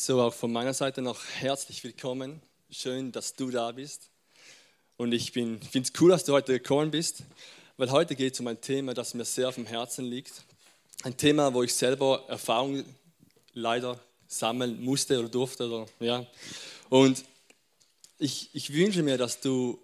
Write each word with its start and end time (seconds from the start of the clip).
So, 0.00 0.22
auch 0.22 0.32
von 0.32 0.52
meiner 0.52 0.74
Seite 0.74 1.02
noch 1.02 1.24
herzlich 1.40 1.82
willkommen. 1.82 2.40
Schön, 2.70 3.10
dass 3.10 3.34
du 3.34 3.50
da 3.50 3.72
bist. 3.72 4.10
Und 4.96 5.10
ich 5.10 5.32
finde 5.32 5.58
es 5.74 5.92
cool, 5.98 6.10
dass 6.10 6.24
du 6.24 6.34
heute 6.34 6.52
gekommen 6.52 6.92
bist, 6.92 7.24
weil 7.78 7.90
heute 7.90 8.14
geht 8.14 8.34
es 8.34 8.38
um 8.38 8.46
ein 8.46 8.60
Thema, 8.60 8.94
das 8.94 9.14
mir 9.14 9.24
sehr 9.24 9.48
auf 9.48 9.56
dem 9.56 9.66
Herzen 9.66 10.04
liegt. 10.04 10.44
Ein 11.02 11.16
Thema, 11.16 11.52
wo 11.52 11.64
ich 11.64 11.74
selber 11.74 12.24
Erfahrung 12.28 12.84
leider 13.54 13.98
sammeln 14.28 14.80
musste 14.84 15.18
oder 15.18 15.28
durfte. 15.28 15.66
Oder, 15.66 15.86
ja. 15.98 16.24
Und 16.90 17.24
ich, 18.18 18.50
ich 18.52 18.72
wünsche 18.72 19.02
mir, 19.02 19.18
dass 19.18 19.40
du, 19.40 19.82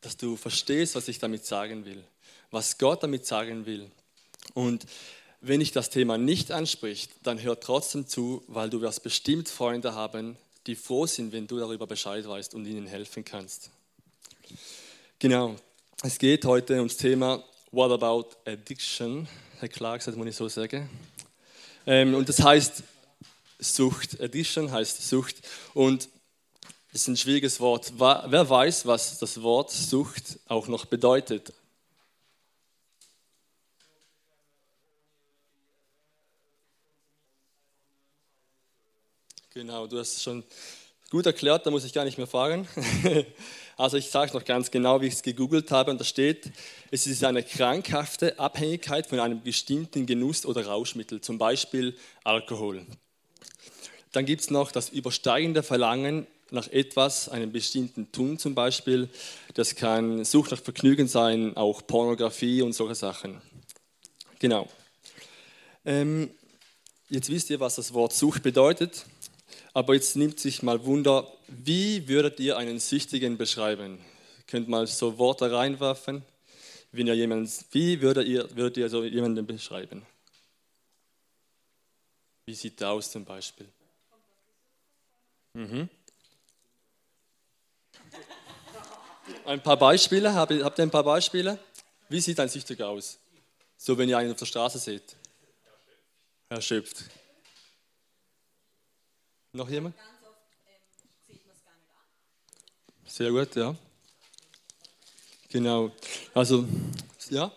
dass 0.00 0.16
du 0.16 0.36
verstehst, 0.36 0.94
was 0.94 1.08
ich 1.08 1.18
damit 1.18 1.44
sagen 1.44 1.84
will, 1.84 2.02
was 2.50 2.78
Gott 2.78 3.02
damit 3.02 3.26
sagen 3.26 3.66
will. 3.66 3.90
Und 4.54 4.86
wenn 5.42 5.60
ich 5.60 5.72
das 5.72 5.90
Thema 5.90 6.16
nicht 6.18 6.52
anspricht, 6.52 7.10
dann 7.24 7.42
hör 7.42 7.58
trotzdem 7.58 8.06
zu, 8.06 8.44
weil 8.46 8.70
du 8.70 8.80
wirst 8.80 9.02
bestimmt 9.02 9.48
Freunde 9.48 9.94
haben, 9.94 10.36
die 10.66 10.76
froh 10.76 11.06
sind, 11.06 11.32
wenn 11.32 11.48
du 11.48 11.58
darüber 11.58 11.86
Bescheid 11.86 12.26
weißt 12.26 12.54
und 12.54 12.64
ihnen 12.64 12.86
helfen 12.86 13.24
kannst. 13.24 13.70
Genau, 15.18 15.56
es 16.02 16.18
geht 16.18 16.44
heute 16.44 16.78
ums 16.78 16.96
Thema 16.96 17.42
What 17.72 17.90
about 17.90 18.36
Addiction? 18.44 19.28
Herr 19.58 19.68
Clark, 19.68 20.04
das 20.04 20.14
muss 20.14 20.28
ich 20.28 20.36
so 20.36 20.48
sagen. 20.48 20.88
Ähm, 21.86 22.14
und 22.14 22.28
das 22.28 22.40
heißt 22.40 22.84
Sucht. 23.58 24.20
Addiction 24.20 24.70
heißt 24.70 25.08
Sucht. 25.08 25.36
Und 25.74 26.08
es 26.92 27.02
ist 27.02 27.08
ein 27.08 27.16
schwieriges 27.16 27.58
Wort. 27.58 27.94
Wer 27.98 28.48
weiß, 28.48 28.86
was 28.86 29.18
das 29.18 29.42
Wort 29.42 29.70
Sucht 29.70 30.38
auch 30.46 30.68
noch 30.68 30.84
bedeutet? 30.84 31.52
Genau, 39.54 39.86
du 39.86 39.98
hast 39.98 40.16
es 40.16 40.22
schon 40.22 40.44
gut 41.10 41.26
erklärt, 41.26 41.66
da 41.66 41.70
muss 41.70 41.84
ich 41.84 41.92
gar 41.92 42.04
nicht 42.04 42.18
mehr 42.18 42.26
fragen. 42.26 42.66
Also 43.78 43.96
ich 43.96 44.10
sage 44.10 44.28
es 44.28 44.34
noch 44.34 44.44
ganz 44.44 44.70
genau, 44.70 45.00
wie 45.00 45.06
ich 45.06 45.14
es 45.14 45.22
gegoogelt 45.22 45.70
habe 45.70 45.90
und 45.90 45.98
da 45.98 46.04
steht, 46.04 46.52
es 46.90 47.06
ist 47.06 47.24
eine 47.24 47.42
krankhafte 47.42 48.38
Abhängigkeit 48.38 49.06
von 49.06 49.18
einem 49.18 49.42
bestimmten 49.42 50.04
Genuss 50.04 50.44
oder 50.44 50.66
Rauschmittel, 50.66 51.22
zum 51.22 51.38
Beispiel 51.38 51.96
Alkohol. 52.22 52.86
Dann 54.12 54.26
gibt 54.26 54.42
es 54.42 54.50
noch 54.50 54.72
das 54.72 54.90
übersteigende 54.90 55.62
Verlangen 55.62 56.26
nach 56.50 56.68
etwas, 56.68 57.30
einem 57.30 57.50
bestimmten 57.50 58.12
Tun 58.12 58.38
zum 58.38 58.54
Beispiel. 58.54 59.08
Das 59.54 59.74
kann 59.74 60.24
Sucht 60.24 60.50
nach 60.50 60.60
Vergnügen 60.60 61.08
sein, 61.08 61.56
auch 61.56 61.84
Pornografie 61.84 62.60
und 62.60 62.74
solche 62.74 62.94
Sachen. 62.94 63.40
Genau. 64.38 64.68
Ähm, 65.86 66.30
jetzt 67.08 67.30
wisst 67.30 67.48
ihr, 67.48 67.58
was 67.58 67.76
das 67.76 67.94
Wort 67.94 68.12
Sucht 68.12 68.42
bedeutet. 68.42 69.06
Aber 69.74 69.94
jetzt 69.94 70.16
nimmt 70.16 70.38
sich 70.38 70.62
mal 70.62 70.84
Wunder, 70.84 71.32
wie 71.48 72.06
würdet 72.08 72.38
ihr 72.40 72.56
einen 72.56 72.78
Süchtigen 72.78 73.38
beschreiben? 73.38 73.98
Ihr 74.38 74.44
könnt 74.46 74.68
mal 74.68 74.86
so 74.86 75.18
Worte 75.18 75.50
reinwerfen. 75.50 76.22
Wenn 76.90 77.06
ihr 77.06 77.14
jemanden, 77.14 77.50
wie 77.70 78.02
würdet 78.02 78.28
ihr, 78.28 78.54
würdet 78.54 78.76
ihr 78.76 78.88
so 78.90 79.02
jemanden 79.02 79.46
beschreiben? 79.46 80.06
Wie 82.44 82.54
sieht 82.54 82.80
der 82.80 82.90
aus 82.90 83.10
zum 83.10 83.24
Beispiel? 83.24 83.66
Mhm. 85.54 85.88
Ein 89.46 89.62
paar 89.62 89.78
Beispiele, 89.78 90.34
habt 90.34 90.50
ihr 90.52 90.82
ein 90.82 90.90
paar 90.90 91.04
Beispiele? 91.04 91.58
Wie 92.08 92.20
sieht 92.20 92.38
ein 92.40 92.48
Süchtiger 92.48 92.88
aus? 92.88 93.18
So, 93.76 93.96
wenn 93.96 94.08
ihr 94.08 94.18
einen 94.18 94.32
auf 94.32 94.38
der 94.38 94.46
Straße 94.46 94.78
seht. 94.78 95.16
Erschöpft. 96.50 97.04
Noch 99.54 99.68
jemand? 99.68 99.94
Ähm, 101.28 101.38
Sehr 103.06 103.30
gut, 103.30 103.54
ja. 103.54 103.74
Genau. 105.50 105.92
Also, 106.32 106.66
ja. 107.28 107.52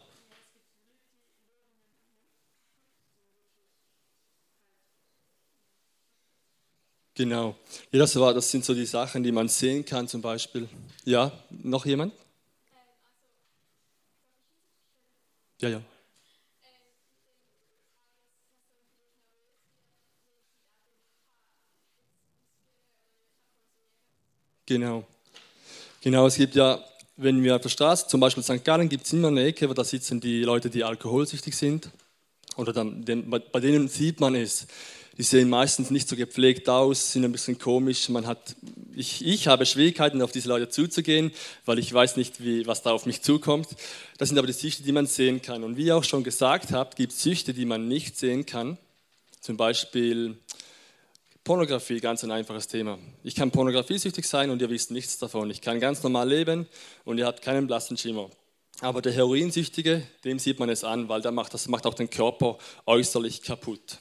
Genau. 7.13 7.55
Ja, 7.91 7.99
das, 7.99 8.19
war, 8.19 8.33
das 8.33 8.51
sind 8.51 8.65
so 8.65 8.73
die 8.73 8.85
Sachen, 8.85 9.23
die 9.23 9.31
man 9.31 9.47
sehen 9.47 9.85
kann, 9.85 10.09
zum 10.09 10.21
Beispiel. 10.21 10.67
Ja, 11.05 11.31
noch 11.49 11.85
jemand? 11.85 12.13
Ja, 15.61 15.69
ja. 15.69 15.81
Genau. 24.65 25.05
Genau, 26.01 26.27
es 26.27 26.35
gibt 26.35 26.55
ja, 26.55 26.83
wenn 27.17 27.43
wir 27.43 27.55
auf 27.55 27.61
der 27.61 27.69
Straße, 27.69 28.07
zum 28.07 28.19
Beispiel 28.19 28.43
in 28.47 28.57
St. 28.57 28.65
Gallen, 28.65 28.89
gibt 28.89 29.05
es 29.05 29.13
immer 29.13 29.27
eine 29.27 29.43
Ecke, 29.45 29.69
wo 29.69 29.73
da 29.73 29.83
sitzen 29.83 30.19
die 30.19 30.43
Leute, 30.43 30.69
die 30.69 30.83
alkoholsüchtig 30.83 31.55
sind. 31.55 31.89
Oder 32.55 32.73
dann, 32.73 33.03
bei 33.03 33.59
denen 33.59 33.87
sieht 33.87 34.19
man 34.19 34.35
es. 34.35 34.67
Die 35.17 35.23
sehen 35.23 35.49
meistens 35.49 35.91
nicht 35.91 36.09
so 36.09 36.15
gepflegt 36.15 36.67
aus, 36.67 37.13
sind 37.13 37.23
ein 37.23 37.31
bisschen 37.31 37.57
komisch. 37.57 38.09
Man 38.09 38.27
hat, 38.27 38.55
ich, 38.93 39.25
ich 39.25 39.47
habe 39.47 39.65
Schwierigkeiten, 39.65 40.21
auf 40.21 40.31
diese 40.31 40.49
Leute 40.49 40.67
zuzugehen, 40.67 41.31
weil 41.65 41.79
ich 41.79 41.93
weiß 41.93 42.17
nicht, 42.17 42.43
wie, 42.43 42.67
was 42.67 42.81
da 42.81 42.91
auf 42.91 43.05
mich 43.05 43.21
zukommt. 43.21 43.67
Das 44.17 44.29
sind 44.29 44.37
aber 44.37 44.47
die 44.47 44.53
Süchte, 44.53 44.83
die 44.83 44.91
man 44.91 45.07
sehen 45.07 45.41
kann. 45.41 45.63
Und 45.63 45.77
wie 45.77 45.85
ihr 45.85 45.95
auch 45.95 46.03
schon 46.03 46.23
gesagt 46.23 46.71
habt, 46.71 46.97
gibt 46.97 47.13
es 47.13 47.21
Süchte, 47.21 47.53
die 47.53 47.65
man 47.65 47.87
nicht 47.87 48.17
sehen 48.17 48.45
kann. 48.45 48.77
Zum 49.39 49.55
Beispiel 49.57 50.37
Pornografie, 51.45 51.99
ganz 51.99 52.23
ein 52.23 52.31
einfaches 52.31 52.67
Thema. 52.67 52.97
Ich 53.23 53.35
kann 53.35 53.51
pornografiesüchtig 53.51 54.27
sein 54.27 54.49
und 54.49 54.63
ihr 54.63 54.69
wisst 54.71 54.89
nichts 54.89 55.19
davon. 55.19 55.51
Ich 55.51 55.61
kann 55.61 55.79
ganz 55.79 56.01
normal 56.01 56.27
leben 56.27 56.67
und 57.03 57.19
ihr 57.19 57.27
habt 57.27 57.43
keinen 57.43 57.67
blassen 57.67 57.97
Schimmer. 57.97 58.31
Aber 58.81 58.99
der 58.99 59.11
Heroinsüchtige, 59.11 60.07
dem 60.23 60.39
sieht 60.39 60.57
man 60.57 60.69
es 60.69 60.83
an, 60.83 61.07
weil 61.07 61.21
der 61.21 61.31
macht, 61.31 61.53
das 61.53 61.67
macht 61.67 61.85
auch 61.85 61.93
den 61.93 62.09
Körper 62.09 62.57
äußerlich 62.87 63.43
kaputt. 63.43 63.99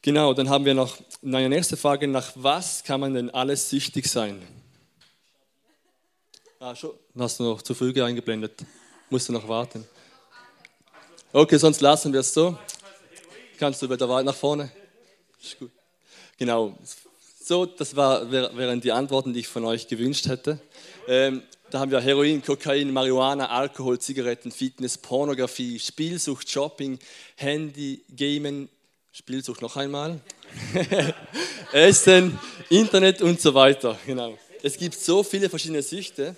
Genau, 0.00 0.32
dann 0.32 0.48
haben 0.48 0.64
wir 0.64 0.72
noch 0.72 0.96
eine 1.22 1.50
nächste 1.50 1.76
Frage, 1.76 2.08
nach 2.08 2.32
was 2.34 2.82
kann 2.82 3.00
man 3.00 3.12
denn 3.12 3.28
alles 3.28 3.68
süchtig 3.68 4.08
sein? 4.08 4.40
Ah, 6.58 6.74
schon. 6.74 6.94
Hast 7.18 7.40
du 7.40 7.44
noch 7.44 7.60
zu 7.60 7.74
früh 7.74 7.92
eingeblendet? 8.02 8.64
Musst 9.10 9.28
du 9.28 9.34
noch 9.34 9.46
warten? 9.46 9.86
Okay, 11.30 11.58
sonst 11.58 11.82
lassen 11.82 12.10
wir 12.10 12.20
es 12.20 12.32
so. 12.32 12.56
Kannst 13.58 13.82
du 13.82 13.90
wieder 13.90 14.22
nach 14.22 14.34
vorne? 14.34 14.72
Ist 15.38 15.58
gut. 15.58 15.75
Genau. 16.38 16.76
So, 17.42 17.64
das 17.64 17.94
war, 17.94 18.30
wären 18.30 18.80
die 18.80 18.92
Antworten, 18.92 19.32
die 19.32 19.40
ich 19.40 19.48
von 19.48 19.64
euch 19.64 19.86
gewünscht 19.86 20.26
hätte. 20.26 20.58
Ähm, 21.06 21.42
da 21.70 21.80
haben 21.80 21.90
wir 21.90 22.00
Heroin, 22.00 22.42
Kokain, 22.42 22.92
Marihuana, 22.92 23.48
Alkohol, 23.48 23.98
Zigaretten, 23.98 24.52
Fitness, 24.52 24.98
Pornografie, 24.98 25.78
Spielsucht, 25.78 26.48
Shopping, 26.48 26.98
Handy, 27.36 28.02
Gamen, 28.14 28.68
Spielsucht 29.12 29.62
noch 29.62 29.76
einmal, 29.76 30.20
Essen, 31.72 32.38
Internet 32.68 33.22
und 33.22 33.40
so 33.40 33.54
weiter. 33.54 33.98
Genau. 34.06 34.38
Es 34.62 34.76
gibt 34.76 34.94
so 34.94 35.22
viele 35.22 35.48
verschiedene 35.48 35.82
Süchte 35.82 36.36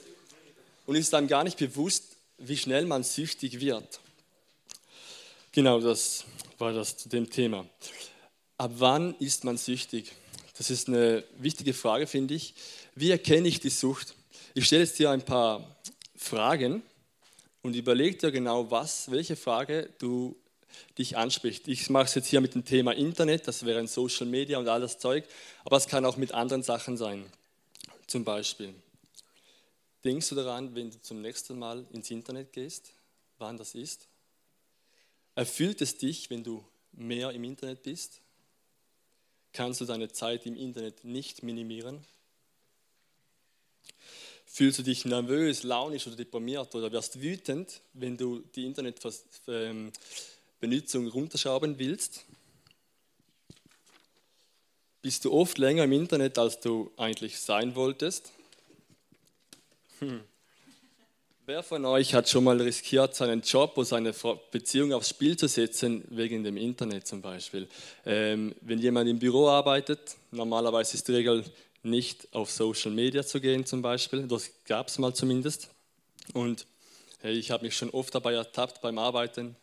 und 0.87 0.97
ist 0.97 1.13
dann 1.13 1.27
gar 1.27 1.45
nicht 1.45 1.59
bewusst, 1.59 2.05
wie 2.39 2.57
schnell 2.57 2.87
man 2.87 3.03
süchtig 3.03 3.61
wird. 3.61 4.01
Genau, 5.53 5.81
das 5.81 6.25
war 6.59 6.73
das 6.73 6.97
zu 6.97 7.09
dem 7.09 7.29
Thema. 7.29 7.67
Ab 8.59 8.73
wann 8.79 9.15
ist 9.21 9.45
man 9.45 9.57
süchtig? 9.57 10.13
Das 10.57 10.69
ist 10.69 10.89
eine 10.89 11.23
wichtige 11.39 11.73
Frage, 11.73 12.09
finde 12.09 12.35
ich. 12.35 12.55
Wie 12.97 13.13
erkenne 13.13 13.47
ich 13.47 13.61
die 13.61 13.71
Sucht? 13.71 14.17
Ich 14.53 14.67
stelle 14.67 14.83
jetzt 14.83 14.99
dir 14.99 15.11
ein 15.11 15.25
paar 15.25 15.77
Fragen 16.17 16.83
und 17.63 17.77
überleg 17.77 18.19
dir 18.19 18.33
genau, 18.33 18.69
was, 18.69 19.13
welche 19.13 19.37
Frage 19.37 19.91
du 20.01 20.37
dich 20.99 21.17
anspricht. 21.17 21.69
Ich 21.69 21.89
mache 21.89 22.07
es 22.07 22.17
jetzt 22.17 22.27
hier 22.27 22.41
mit 22.41 22.57
dem 22.57 22.65
Thema 22.65 22.91
Internet, 22.97 23.47
das 23.47 23.65
wäre 23.65 23.79
ein 23.79 23.87
Social 23.87 24.27
Media 24.27 24.59
und 24.59 24.67
all 24.67 24.81
das 24.81 24.99
Zeug, 24.99 25.25
aber 25.65 25.77
es 25.77 25.87
kann 25.87 26.05
auch 26.05 26.17
mit 26.17 26.33
anderen 26.33 26.65
Sachen 26.65 26.97
sein. 26.97 27.25
Zum 28.09 28.25
Beispiel, 28.25 28.75
denkst 30.05 30.31
du 30.31 30.35
daran, 30.35 30.75
wenn 30.75 30.91
du 30.91 31.01
zum 31.01 31.23
nächsten 31.23 31.57
Mal 31.61 31.87
ins 31.93 32.11
Internet 32.11 32.53
gehst, 32.53 32.91
wann 33.39 33.57
das 33.57 33.77
ist? 33.77 34.09
Erfüllt 35.37 35.81
es 35.81 35.97
dich, 35.97 36.29
wenn 36.31 36.43
du 36.43 36.65
mehr 36.91 37.31
im 37.31 37.45
Internet 37.45 37.85
bist? 37.85 38.21
Kannst 39.53 39.81
du 39.81 39.85
deine 39.85 40.11
Zeit 40.11 40.47
im 40.47 40.57
Internet 40.57 41.05
nicht 41.05 41.43
minimieren? 41.43 42.05
Fühlst 44.47 44.79
du 44.79 44.83
dich 44.83 45.05
nervös, 45.05 45.63
launisch 45.63 46.07
oder 46.07 46.17
deprimiert 46.17 46.75
oder 46.75 46.91
wirst 46.91 47.21
wütend, 47.21 47.81
wenn 47.93 48.17
du 48.17 48.41
die 48.55 48.65
Internetbenutzung 48.65 49.93
ähm, 51.05 51.09
runterschrauben 51.09 51.79
willst? 51.79 52.25
Bist 55.03 55.25
du 55.25 55.33
oft 55.33 55.59
länger 55.59 55.85
im 55.85 55.93
Internet, 55.93 56.39
als 56.39 56.61
du 56.61 56.91
eigentlich 56.97 57.39
sein 57.39 57.77
wolltest? 57.77 58.33
Hm. 60.01 60.25
Wer 61.49 61.63
von 61.63 61.83
euch 61.87 62.13
hat 62.13 62.29
schon 62.29 62.45
mal 62.45 62.61
riskiert, 62.61 63.15
seinen 63.15 63.41
Job 63.41 63.73
oder 63.79 63.87
seine 63.87 64.15
Beziehung 64.51 64.93
aufs 64.93 65.09
Spiel 65.09 65.35
zu 65.35 65.49
setzen, 65.49 66.05
wegen 66.11 66.45
dem 66.45 66.59
Internet 66.59 67.07
zum 67.07 67.23
Beispiel? 67.23 67.67
Ähm, 68.05 68.55
wenn 68.61 68.79
jemand 68.81 69.09
im 69.09 69.19
Büro 69.19 69.49
arbeitet, 69.49 70.19
normalerweise 70.31 70.99
ist 70.99 71.09
die 71.09 71.13
Regel 71.13 71.43
nicht 71.83 72.29
auf 72.35 72.51
Social 72.51 72.91
Media 72.91 73.25
zu 73.25 73.41
gehen 73.41 73.65
zum 73.65 73.81
Beispiel, 73.81 74.29
das 74.29 74.51
gab 74.67 74.89
es 74.89 74.99
mal 74.99 75.15
zumindest. 75.15 75.71
Und 76.35 76.67
hey, 77.21 77.33
ich 77.33 77.51
habe 77.51 77.65
mich 77.65 77.75
schon 77.75 77.89
oft 77.89 78.15
dabei 78.15 78.35
ertappt 78.35 78.83
beim 78.83 78.99
Arbeiten. 78.99 79.57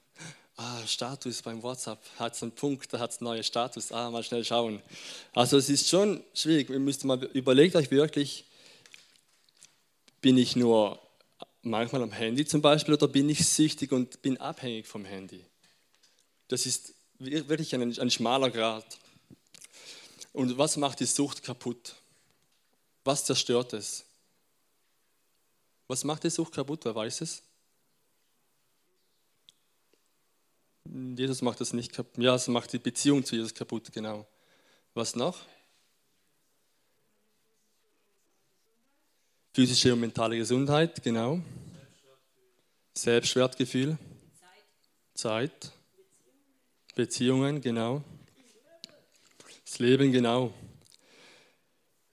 Ah, 0.58 0.82
Status 0.88 1.44
beim 1.44 1.62
WhatsApp, 1.62 2.00
hat 2.18 2.34
es 2.34 2.42
einen 2.42 2.54
Punkt, 2.54 2.92
da 2.94 2.98
hat 2.98 3.12
es 3.12 3.22
neuen 3.22 3.44
Status, 3.44 3.92
ah, 3.92 4.10
mal 4.10 4.24
schnell 4.24 4.44
schauen. 4.44 4.82
Also 5.34 5.58
es 5.58 5.70
ist 5.70 5.88
schon 5.88 6.24
schwierig, 6.34 6.72
ihr 6.72 6.80
müsst 6.80 7.06
mal, 7.06 7.24
überlegt 7.34 7.76
euch 7.76 7.92
wirklich, 7.92 8.46
bin 10.20 10.40
ich 10.40 10.56
nur 10.56 11.05
manchmal 11.66 12.04
am 12.04 12.12
Handy 12.12 12.46
zum 12.46 12.62
Beispiel 12.62 12.94
oder 12.94 13.08
bin 13.08 13.30
ich 13.30 13.48
süchtig 13.48 13.92
und 13.92 14.22
bin 14.22 14.38
abhängig 14.38 14.88
vom 14.88 15.06
Handy. 15.06 15.44
Das 16.48 16.66
ist 16.66 16.94
wirklich 17.20 17.74
ein, 17.74 17.98
ein 17.98 18.12
schmaler 18.12 18.52
Grad. 18.52 19.00
Und 20.34 20.58
was 20.58 20.78
macht 20.78 21.00
die 21.00 21.06
Sucht 21.06 21.44
kaputt? 21.44 21.96
Was 23.04 23.26
zerstört 23.26 23.74
es? 23.74 24.06
Was 25.88 26.04
macht 26.04 26.24
die 26.24 26.30
Sucht 26.30 26.54
kaputt? 26.54 26.84
Wer 26.84 26.96
weiß 26.96 27.22
es? 27.22 27.44
Jesus 31.18 31.42
macht 31.42 31.62
das 31.62 31.74
nicht 31.74 31.94
kaputt. 31.94 32.24
Ja, 32.24 32.36
es 32.36 32.48
macht 32.48 32.74
die 32.74 32.80
Beziehung 32.80 33.24
zu 33.24 33.36
Jesus 33.36 33.54
kaputt, 33.54 33.92
genau. 33.92 34.28
Was 34.94 35.16
noch? 35.16 35.40
Physische 39.56 39.94
und 39.94 40.02
mentale 40.02 40.36
Gesundheit, 40.36 41.02
genau. 41.02 41.40
Selbstwertgefühl. 42.94 43.98
Zeit. 45.14 45.72
Beziehungen, 46.94 47.62
genau. 47.62 48.04
Das 49.64 49.80
Leben, 49.80 50.12
genau. 50.12 50.54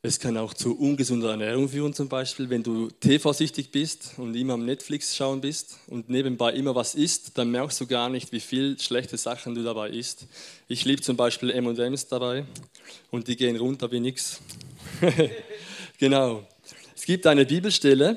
Es 0.03 0.21
kann 0.21 0.37
auch 0.37 0.55
zu 0.55 0.79
ungesunder 0.79 1.31
Ernährung 1.31 1.69
führen, 1.69 1.93
zum 1.93 2.09
Beispiel, 2.09 2.49
wenn 2.49 2.62
du 2.62 2.91
TV-süchtig 2.91 3.73
bist 3.73 4.12
und 4.19 4.37
immer 4.37 4.55
am 4.55 4.65
Netflix 4.65 5.17
schauen 5.17 5.41
bist 5.41 5.81
und 5.88 6.09
nebenbei 6.09 6.53
immer 6.53 6.77
was 6.77 6.95
isst, 6.95 7.37
dann 7.38 7.50
merkst 7.50 7.81
du 7.81 7.88
gar 7.88 8.09
nicht, 8.09 8.31
wie 8.31 8.38
viel 8.38 8.79
schlechte 8.79 9.17
Sachen 9.17 9.56
du 9.56 9.65
dabei 9.65 9.91
isst. 9.91 10.29
Ich 10.69 10.85
liebe 10.85 11.03
zum 11.03 11.17
Beispiel 11.17 11.50
M&M's 11.50 12.06
dabei 12.06 12.45
und 13.11 13.27
die 13.27 13.35
gehen 13.35 13.56
runter 13.56 13.91
wie 13.91 13.99
nichts. 13.99 14.41
genau. 15.99 16.47
Es 17.02 17.06
gibt 17.06 17.26
eine 17.26 17.44
Bibelstelle 17.44 18.16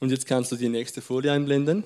und 0.00 0.10
jetzt 0.10 0.26
kannst 0.26 0.50
du 0.50 0.56
die 0.56 0.68
nächste 0.68 1.00
Folie 1.00 1.30
einblenden. 1.30 1.84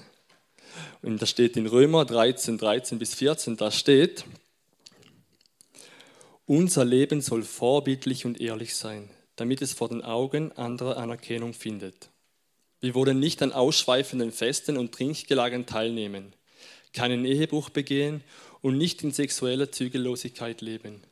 Und 1.03 1.21
da 1.21 1.27
steht 1.27 1.59
in 1.59 1.67
Römer 1.67 2.07
13, 2.07 2.57
13 2.57 2.99
bis 2.99 3.15
14, 3.17 3.59
da 3.59 3.71
steht, 3.71 4.25
unser 6.47 6.87
Leben 6.87 7.21
soll 7.21 7.43
vorbildlich 7.43 8.25
und 8.25 8.41
ehrlich 8.41 8.75
sein, 8.77 9.11
damit 9.37 9.61
es 9.61 9.75
vor 9.75 9.91
den 9.91 10.01
Augen 10.01 10.51
anderer 10.53 10.97
Anerkennung 10.97 11.53
findet. 11.53 12.09
Wir 12.81 12.95
wollen 12.95 13.21
nicht 13.21 13.43
an 13.43 13.53
ausschweifenden 13.53 14.33
Festen 14.33 14.79
und 14.79 14.93
Trinkgelagen 14.93 15.67
teilnehmen, 15.67 16.33
keinen 16.95 17.27
Ehebruch 17.27 17.69
begehen 17.69 18.25
und 18.63 18.79
nicht 18.79 19.03
in 19.03 19.13
sexueller 19.13 19.71
Zügellosigkeit 19.71 20.63
leben 20.63 21.03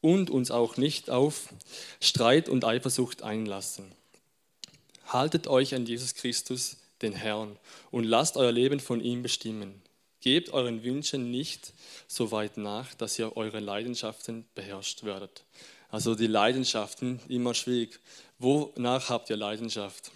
und 0.00 0.28
uns 0.28 0.50
auch 0.50 0.76
nicht 0.76 1.08
auf 1.08 1.54
Streit 2.00 2.48
und 2.48 2.64
Eifersucht 2.64 3.22
einlassen. 3.22 3.94
Haltet 5.12 5.46
euch 5.46 5.74
an 5.74 5.84
Jesus 5.84 6.14
Christus, 6.14 6.78
den 7.02 7.12
Herrn, 7.12 7.58
und 7.90 8.04
lasst 8.04 8.38
euer 8.38 8.50
Leben 8.50 8.80
von 8.80 9.02
ihm 9.02 9.22
bestimmen. 9.22 9.82
Gebt 10.22 10.54
euren 10.54 10.82
Wünschen 10.84 11.30
nicht 11.30 11.74
so 12.08 12.30
weit 12.30 12.56
nach, 12.56 12.94
dass 12.94 13.18
ihr 13.18 13.36
eure 13.36 13.60
Leidenschaften 13.60 14.46
beherrscht 14.54 15.04
werdet. 15.04 15.44
Also 15.90 16.14
die 16.14 16.28
Leidenschaften, 16.28 17.20
immer 17.28 17.52
schwierig. 17.52 18.00
Wonach 18.38 19.10
habt 19.10 19.28
ihr 19.28 19.36
Leidenschaft? 19.36 20.12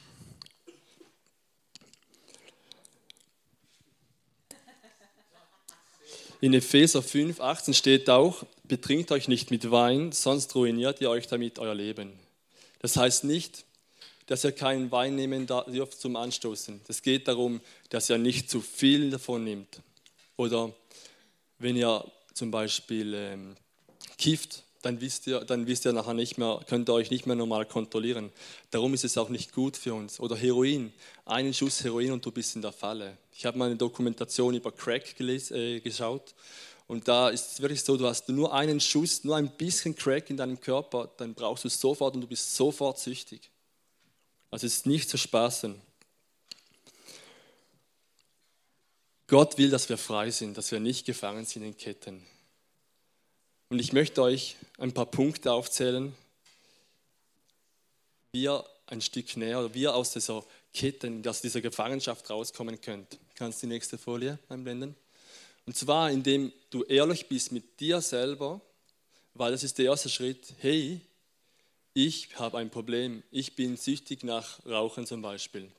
In 6.41 6.55
Epheser 6.55 7.03
5, 7.03 7.39
18 7.39 7.75
steht 7.75 8.09
auch, 8.09 8.47
betrinkt 8.65 9.13
euch 9.13 9.29
nicht 9.29 9.51
mit 9.51 9.71
Wein, 9.71 10.13
sonst 10.13 10.55
ruiniert 10.55 11.03
ihr 11.03 11.11
euch 11.11 11.27
damit 11.27 11.59
euer 11.59 11.75
Leben. 11.75 12.19
Das 12.81 12.97
heißt 12.97 13.25
nicht, 13.25 13.66
dass 14.27 14.45
ihr 14.45 14.53
keinen 14.53 14.91
Wein 14.91 15.15
nehmen 15.15 15.47
dürft 15.47 16.01
zum 16.01 16.17
Anstoßen. 16.17 16.81
Es 16.89 17.03
geht 17.03 17.29
darum, 17.29 17.61
dass 17.91 18.11
ihr 18.11 18.19
nicht 18.19 18.51
zu 18.51 18.61
viel 18.61 19.11
davon 19.11 19.45
nimmt. 19.45 19.81
Oder 20.37 20.73
wenn 21.59 21.77
ihr 21.77 22.05
zum 22.35 22.51
Beispiel 22.51 23.15
ähm, 23.15 23.57
kifft, 24.19 24.65
dann 24.83 25.01
wisst, 25.01 25.27
ihr, 25.27 25.41
dann 25.41 25.67
wisst 25.67 25.85
ihr 25.85 25.93
nachher 25.93 26.15
nicht 26.15 26.39
mehr, 26.39 26.61
könnt 26.69 26.89
ihr 26.89 26.93
euch 26.93 27.11
nicht 27.11 27.27
mehr 27.27 27.35
normal 27.35 27.67
kontrollieren. 27.67 28.31
Darum 28.71 28.95
ist 28.95 29.05
es 29.05 29.19
auch 29.19 29.29
nicht 29.29 29.53
gut 29.53 29.77
für 29.77 29.95
uns. 29.95 30.21
Oder 30.21 30.37
Heroin, 30.37 30.93
einen 31.25 31.55
Schuss 31.55 31.83
Heroin 31.83 32.13
und 32.13 32.25
du 32.25 32.31
bist 32.31 32.55
in 32.55 32.63
der 32.63 32.73
Falle. 32.73 33.17
Ich 33.33 33.47
habe 33.47 33.59
mal 33.59 33.67
eine 33.67 33.77
Dokumentation 33.77 34.55
über 34.55 34.71
Crack 34.71 35.17
geles, 35.17 35.51
äh, 35.51 35.81
geschaut 35.81 36.35
und 36.87 37.09
da 37.09 37.31
ist 37.31 37.53
es 37.53 37.61
wirklich 37.61 37.83
so, 37.83 37.97
du 37.97 38.07
hast 38.07 38.29
nur 38.29 38.55
einen 38.55 38.81
Schuss, 38.81 39.25
nur 39.25 39.37
ein 39.37 39.51
bisschen 39.51 39.97
Crack 39.97 40.31
in 40.31 40.37
deinem 40.37 40.61
Körper, 40.61 41.11
dann 41.17 41.35
brauchst 41.35 41.65
du 41.65 41.69
es 41.69 41.81
sofort 41.81 42.15
und 42.15 42.21
du 42.21 42.27
bist 42.29 42.55
sofort 42.55 42.99
süchtig. 42.99 43.51
Also 44.51 44.67
es 44.67 44.79
ist 44.79 44.87
nicht 44.87 45.09
zu 45.09 45.19
spaßen. 45.19 45.81
Gott 49.27 49.59
will, 49.59 49.71
dass 49.71 49.89
wir 49.89 49.99
frei 49.99 50.31
sind, 50.31 50.57
dass 50.57 50.71
wir 50.71 50.79
nicht 50.79 51.05
gefangen 51.05 51.45
sind 51.45 51.65
in 51.65 51.77
Ketten. 51.77 52.25
Und 53.69 53.81
ich 53.81 53.93
möchte 53.93 54.23
euch 54.23 54.57
ein 54.79 54.93
paar 54.93 55.07
Punkte 55.07 55.53
aufzählen, 55.53 56.15
wie 58.33 58.43
ihr 58.43 58.65
ein 58.87 59.01
Stück 59.01 59.37
näher 59.37 59.59
oder 59.59 59.75
wie 59.75 59.83
ihr 59.83 59.95
aus 59.95 60.13
dieser 60.13 60.45
Ketten, 60.73 61.27
aus 61.27 61.41
dieser 61.41 61.61
Gefangenschaft 61.61 62.31
rauskommen 62.31 62.81
könnt. 62.81 63.19
Kannst 63.35 63.63
du 63.63 63.67
die 63.67 63.73
nächste 63.73 63.99
Folie 63.99 64.39
einblenden? 64.49 64.95
Und 65.67 65.77
zwar, 65.77 66.13
indem 66.13 66.53
du 66.71 66.85
ehrlich 66.85 67.27
bist 67.27 67.51
mit 67.51 67.81
dir 67.81 68.01
selber, 68.01 68.61
weil 69.35 69.51
das 69.51 69.65
ist 69.65 69.79
der 69.79 69.87
erste 69.87 70.09
Schritt. 70.09 70.55
Hey, 70.59 71.01
ich 71.97 72.29
habe 72.39 72.59
ein 72.59 72.69
Problem, 72.69 73.23
ich 73.31 73.57
bin 73.57 73.79
süchtig 73.79 74.23
nach 74.23 74.65
Rauchen 74.67 75.07
zum 75.07 75.23
Beispiel. 75.23 75.73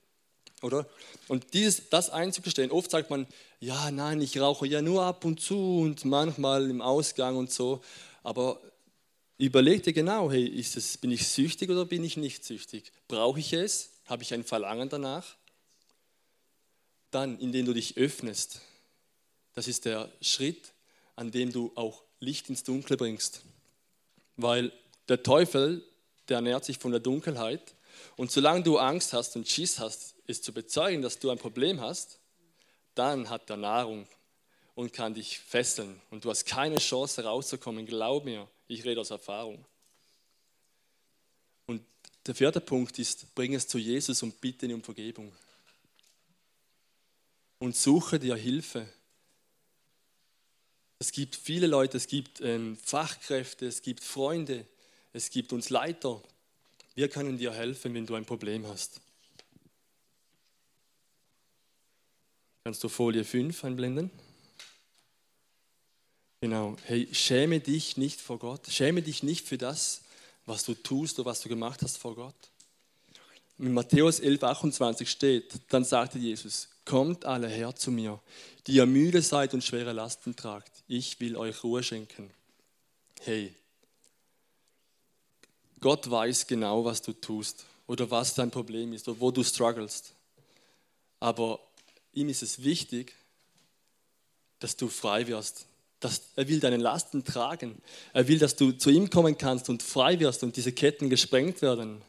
Oder? 0.64 0.90
Und 1.28 1.54
dieses, 1.54 1.90
das 1.90 2.10
einzugestehen, 2.10 2.72
oft 2.72 2.90
sagt 2.90 3.12
man, 3.12 3.28
ja, 3.60 3.92
nein, 3.92 4.20
ich 4.20 4.40
rauche 4.40 4.66
ja 4.66 4.82
nur 4.82 5.04
ab 5.04 5.26
und 5.26 5.40
zu 5.40 5.82
und 5.82 6.06
manchmal 6.06 6.72
im 6.72 6.82
Ausgang 6.82 7.36
und 7.36 7.52
so. 7.52 7.84
Aber 8.24 8.60
überleg 9.38 9.84
dir 9.84 9.94
genau, 9.94 10.32
hey, 10.32 10.44
ist 10.44 10.76
es, 10.76 10.98
bin 10.98 11.12
ich 11.12 11.28
süchtig 11.28 11.70
oder 11.70 11.86
bin 11.86 12.04
ich 12.04 12.18
nicht 12.18 12.44
süchtig? 12.44 12.92
Brauche 13.08 13.40
ich 13.40 13.54
es? 13.54 13.92
Habe 14.08 14.24
ich 14.24 14.34
ein 14.34 14.44
Verlangen 14.44 14.90
danach? 14.90 15.36
Dann, 17.12 17.38
indem 17.38 17.68
du 17.68 17.74
dich 17.74 17.96
öffnest. 17.96 18.62
Das 19.54 19.68
ist 19.68 19.86
der 19.86 20.12
Schritt, 20.22 20.74
an 21.16 21.30
dem 21.30 21.52
du 21.52 21.72
auch 21.76 22.02
Licht 22.20 22.50
ins 22.50 22.64
Dunkle 22.64 22.98
bringst. 22.98 23.44
Weil 24.36 24.72
der 25.10 25.22
Teufel 25.22 25.84
der 26.30 26.38
ernährt 26.38 26.66
sich 26.66 26.78
von 26.78 26.92
der 26.92 27.00
Dunkelheit. 27.00 27.76
Und 28.16 28.32
solange 28.32 28.64
du 28.64 28.78
Angst 28.78 29.14
hast 29.14 29.36
und 29.36 29.48
Schiss 29.48 29.80
hast, 29.80 30.16
es 30.28 30.42
zu 30.42 30.54
bezeugen, 30.54 31.02
dass 31.02 31.20
du 31.20 31.30
ein 31.30 31.38
Problem 31.38 31.82
hast, 31.82 32.20
dann 32.96 33.30
hat 33.30 33.50
er 33.50 33.58
Nahrung 33.58 34.08
und 34.76 34.94
kann 34.94 35.14
dich 35.14 35.40
fesseln. 35.40 36.02
Und 36.12 36.26
du 36.26 36.30
hast 36.30 36.46
keine 36.46 36.78
Chance 36.78 37.24
rauszukommen. 37.24 37.86
Glaub 37.86 38.26
mir, 38.26 38.48
ich 38.68 38.84
rede 38.86 39.02
aus 39.02 39.10
Erfahrung. 39.10 39.64
Und 41.66 41.84
der 42.26 42.36
vierte 42.36 42.62
Punkt 42.62 43.00
ist, 43.00 43.34
bring 43.34 43.54
es 43.56 43.68
zu 43.68 43.78
Jesus 43.78 44.22
und 44.24 44.40
bitte 44.42 44.66
ihn 44.66 44.74
um 44.74 44.84
Vergebung. 44.84 45.32
Und 47.60 47.76
suche 47.76 48.20
dir 48.20 48.36
Hilfe. 48.36 48.88
Es 51.00 51.12
gibt 51.12 51.36
viele 51.36 51.68
Leute, 51.68 51.98
es 51.98 52.08
gibt 52.08 52.42
ähm, 52.42 52.78
Fachkräfte, 52.84 53.68
es 53.68 53.82
gibt 53.82 54.04
Freunde, 54.04 54.66
es 55.18 55.32
gibt 55.32 55.52
uns 55.52 55.72
Leiter. 55.72 56.22
Wir 56.94 57.10
können 57.10 57.38
dir 57.38 57.52
helfen, 57.52 57.94
wenn 57.96 58.06
du 58.06 58.14
ein 58.14 58.26
Problem 58.26 58.68
hast. 58.68 59.02
Kannst 62.64 62.84
du 62.84 62.90
Folie 62.90 63.24
5 63.24 63.64
einblenden? 63.64 64.12
Genau. 66.42 66.78
Hey, 66.84 67.08
schäme 67.14 67.60
dich 67.60 67.98
nicht 67.98 68.22
vor 68.22 68.38
Gott. 68.38 68.68
Schäme 68.70 69.02
dich 69.02 69.24
nicht 69.24 69.48
für 69.48 69.58
das, 69.58 70.02
was 70.46 70.64
du 70.64 70.76
tust 70.76 71.18
oder 71.20 71.32
was 71.32 71.42
du 71.42 71.50
gemacht 71.50 71.82
hast 71.82 71.98
vor 71.98 72.14
Gott. 72.14 72.36
In 73.58 73.74
Matthäus 73.74 74.20
11, 74.20 74.44
28 74.44 75.10
steht, 75.10 75.54
dann 75.70 75.84
sagte 75.84 76.20
Jesus, 76.20 76.70
kommt 76.86 77.26
alle 77.26 77.48
her 77.48 77.76
zu 77.76 77.90
mir, 77.90 78.22
die 78.68 78.74
ihr 78.74 78.86
müde 78.86 79.24
seid 79.24 79.56
und 79.56 79.64
schwere 79.64 79.94
Lasten 79.94 80.36
tragt. 80.36 80.84
Ich 80.88 81.20
will 81.20 81.36
euch 81.36 81.64
Ruhe 81.64 81.82
schenken. 81.82 82.30
Hey, 83.22 83.56
Gott 85.88 86.12
weiß 86.12 86.48
genau, 86.48 86.84
was 86.84 87.02
du 87.02 87.14
tust 87.14 87.64
oder 87.88 88.12
was 88.12 88.36
dein 88.36 88.52
Problem 88.52 88.92
ist 88.92 89.08
oder 89.08 89.22
wo 89.22 89.32
du 89.32 89.42
strugglest. 89.42 90.12
aber 91.22 91.62
ihm 92.12 92.28
ist 92.28 92.44
es 92.44 92.62
wichtig, 92.62 93.16
dass 94.60 94.76
du 94.76 94.90
frei 94.90 95.28
wirst. 95.28 95.66
Dass, 96.02 96.24
er 96.36 96.46
will 96.50 96.60
deine 96.60 96.76
Lasten 96.76 97.24
tragen. 97.24 97.82
Er 98.12 98.28
will, 98.28 98.38
dass 98.38 98.58
du 98.58 98.74
zu 98.74 98.90
ihm 98.90 99.10
kommen 99.10 99.38
kannst 99.38 99.70
und 99.70 99.82
frei 99.82 100.20
wirst 100.20 100.44
und 100.44 100.58
diese 100.58 100.74
Ketten 100.74 101.10
gesprengt 101.10 101.62
werden. 101.62 102.02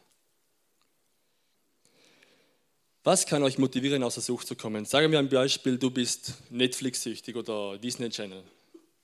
Was 3.05 3.25
kann 3.25 3.43
euch 3.43 3.57
motivieren, 3.57 4.03
aus 4.03 4.15
der 4.15 4.23
Sucht 4.23 4.45
zu 4.45 4.57
kommen? 4.57 4.83
Sagen 4.83 5.09
wir 5.09 5.19
ein 5.19 5.29
Beispiel, 5.29 5.77
du 5.77 5.89
bist 5.89 6.33
Netflix-süchtig 6.49 7.33
oder 7.33 7.77
Disney 7.77 8.09
Channel. 8.09 8.43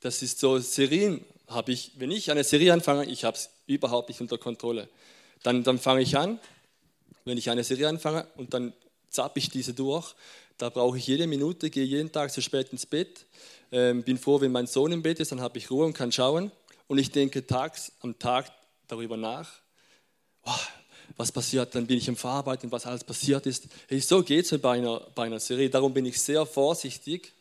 Das 0.02 0.22
ist 0.22 0.38
so, 0.38 0.60
Serien 0.60 1.24
habe 1.48 1.72
ich, 1.72 1.94
wenn 1.96 2.12
ich 2.12 2.30
eine 2.30 2.44
Serie 2.44 2.74
anfange, 2.74 3.06
ich 3.06 3.24
habe 3.24 3.38
es 3.38 3.55
überhaupt 3.68 4.10
nicht 4.10 4.22
unter 4.22 4.38
Kontrolle. 4.38 4.90
Dann, 5.44 5.64
dann 5.64 5.80
fange 5.80 6.02
ich 6.02 6.18
an, 6.18 6.40
wenn 7.26 7.38
ich 7.38 7.50
eine 7.50 7.64
Serie 7.64 7.90
anfange 7.90 8.28
und 8.38 8.54
dann 8.54 8.74
zappe 9.10 9.40
ich 9.40 9.50
diese 9.50 9.74
durch. 9.74 10.16
Da 10.58 10.70
brauche 10.70 10.98
ich 10.98 11.08
jede 11.08 11.28
Minute, 11.28 11.70
gehe 11.70 11.84
jeden 11.84 12.12
Tag 12.12 12.32
so 12.32 12.42
spät 12.42 12.72
ins 12.72 12.86
Bett. 12.86 13.26
Ähm, 13.72 14.04
bin 14.04 14.18
froh, 14.18 14.40
wenn 14.40 14.52
mein 14.52 14.68
Sohn 14.68 14.92
im 14.92 15.02
Bett 15.02 15.20
ist, 15.20 15.32
dann 15.32 15.42
habe 15.42 15.58
ich 15.58 15.70
Ruhe 15.70 15.86
und 15.86 15.94
kann 15.94 16.12
schauen. 16.12 16.52
Und 16.88 16.98
ich 16.98 17.12
denke 17.12 17.46
tags 17.46 17.92
am 18.02 18.18
Tag 18.18 18.52
darüber 18.88 19.18
nach. 19.18 19.52
Oh, 20.46 20.52
was 21.18 21.32
passiert, 21.32 21.74
dann 21.76 21.88
bin 21.88 21.98
ich 21.98 22.08
im 22.08 22.16
Verarbeiten, 22.16 22.72
was 22.72 22.86
alles 22.86 23.04
passiert 23.04 23.46
ist. 23.46 23.68
Hey, 23.88 24.00
so 24.00 24.24
geht 24.24 24.52
es 24.52 24.62
bei 24.62 24.78
einer, 24.78 25.02
bei 25.16 25.24
einer 25.24 25.40
Serie. 25.40 25.70
Darum 25.70 25.94
bin 25.94 26.06
ich 26.06 26.22
sehr 26.22 26.46
vorsichtig, 26.46 27.32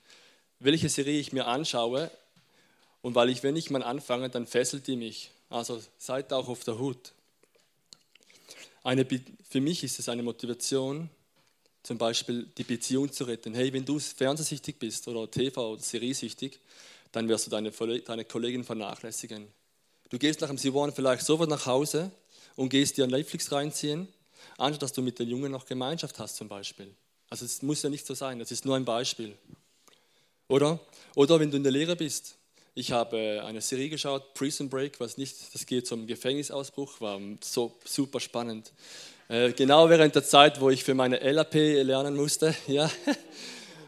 welche 0.58 0.88
Serie 0.88 1.18
ich 1.20 1.32
mir 1.32 1.46
anschaue. 1.46 2.10
Und 3.02 3.14
weil 3.14 3.28
ich, 3.28 3.42
wenn 3.42 3.56
ich 3.56 3.70
mal 3.70 3.82
anfange, 3.82 4.30
dann 4.30 4.46
fesselt 4.46 4.86
die 4.86 4.96
mich. 4.96 5.30
Also 5.54 5.80
seid 5.99 6.32
auch 6.32 6.49
auf 6.49 6.64
der 6.64 6.80
Hut. 6.80 7.12
Eine, 8.82 9.06
für 9.49 9.61
mich 9.61 9.84
ist 9.84 10.00
es 10.00 10.08
eine 10.08 10.25
Motivation, 10.25 11.08
zum 11.84 11.96
Beispiel 11.96 12.49
die 12.58 12.64
Beziehung 12.64 13.12
zu 13.12 13.23
retten. 13.23 13.54
Hey, 13.54 13.73
wenn 13.73 13.84
du 13.84 14.00
fernsehsüchtig 14.00 14.80
bist 14.80 15.06
oder 15.06 15.30
TV- 15.30 15.61
oder 15.61 15.80
seriesüchtig, 15.80 16.58
dann 17.12 17.28
wirst 17.28 17.46
du 17.46 17.50
deine, 17.50 17.70
deine 17.70 18.25
Kollegin 18.25 18.64
vernachlässigen. 18.64 19.46
Du 20.11 20.18
gehst 20.18 20.40
nach 20.40 20.49
dem 20.49 20.58
Siwan 20.58 20.92
vielleicht 20.92 21.25
sofort 21.25 21.49
nach 21.49 21.66
Hause 21.66 22.11
und 22.56 22.70
gehst 22.70 22.96
dir 22.96 23.06
Netflix 23.06 23.52
reinziehen, 23.52 24.08
anstatt 24.58 24.82
dass 24.82 24.92
du 24.92 25.02
mit 25.02 25.20
den 25.20 25.28
Jungen 25.28 25.52
noch 25.52 25.66
Gemeinschaft 25.66 26.18
hast 26.18 26.34
zum 26.34 26.49
Beispiel. 26.49 26.92
Also 27.30 27.44
es 27.44 27.62
muss 27.62 27.80
ja 27.80 27.90
nicht 27.90 28.04
so 28.04 28.14
sein, 28.14 28.40
das 28.40 28.50
ist 28.50 28.64
nur 28.64 28.75
ein 28.75 28.84
Beispiel. 28.84 29.38
Oder? 30.49 30.80
Oder 31.14 31.38
wenn 31.38 31.52
du 31.52 31.56
in 31.58 31.62
der 31.62 31.73
Lehre 31.73 31.94
bist. 31.94 32.38
Ich 32.76 32.90
habe 32.90 33.44
eine 33.46 33.60
Serie 33.60 33.88
geschaut, 33.88 34.34
Prison 34.34 34.68
Break, 34.68 34.98
was 34.98 35.16
nicht, 35.16 35.54
das 35.54 35.64
geht 35.64 35.86
zum 35.86 36.08
Gefängnisausbruch, 36.08 37.00
war 37.00 37.20
so 37.40 37.72
super 37.84 38.18
spannend. 38.18 38.72
Äh, 39.28 39.52
genau 39.52 39.88
während 39.88 40.16
der 40.16 40.24
Zeit, 40.24 40.60
wo 40.60 40.70
ich 40.70 40.82
für 40.82 40.94
meine 40.94 41.18
LAP 41.18 41.54
lernen 41.54 42.16
musste. 42.16 42.52
Ja, 42.66 42.90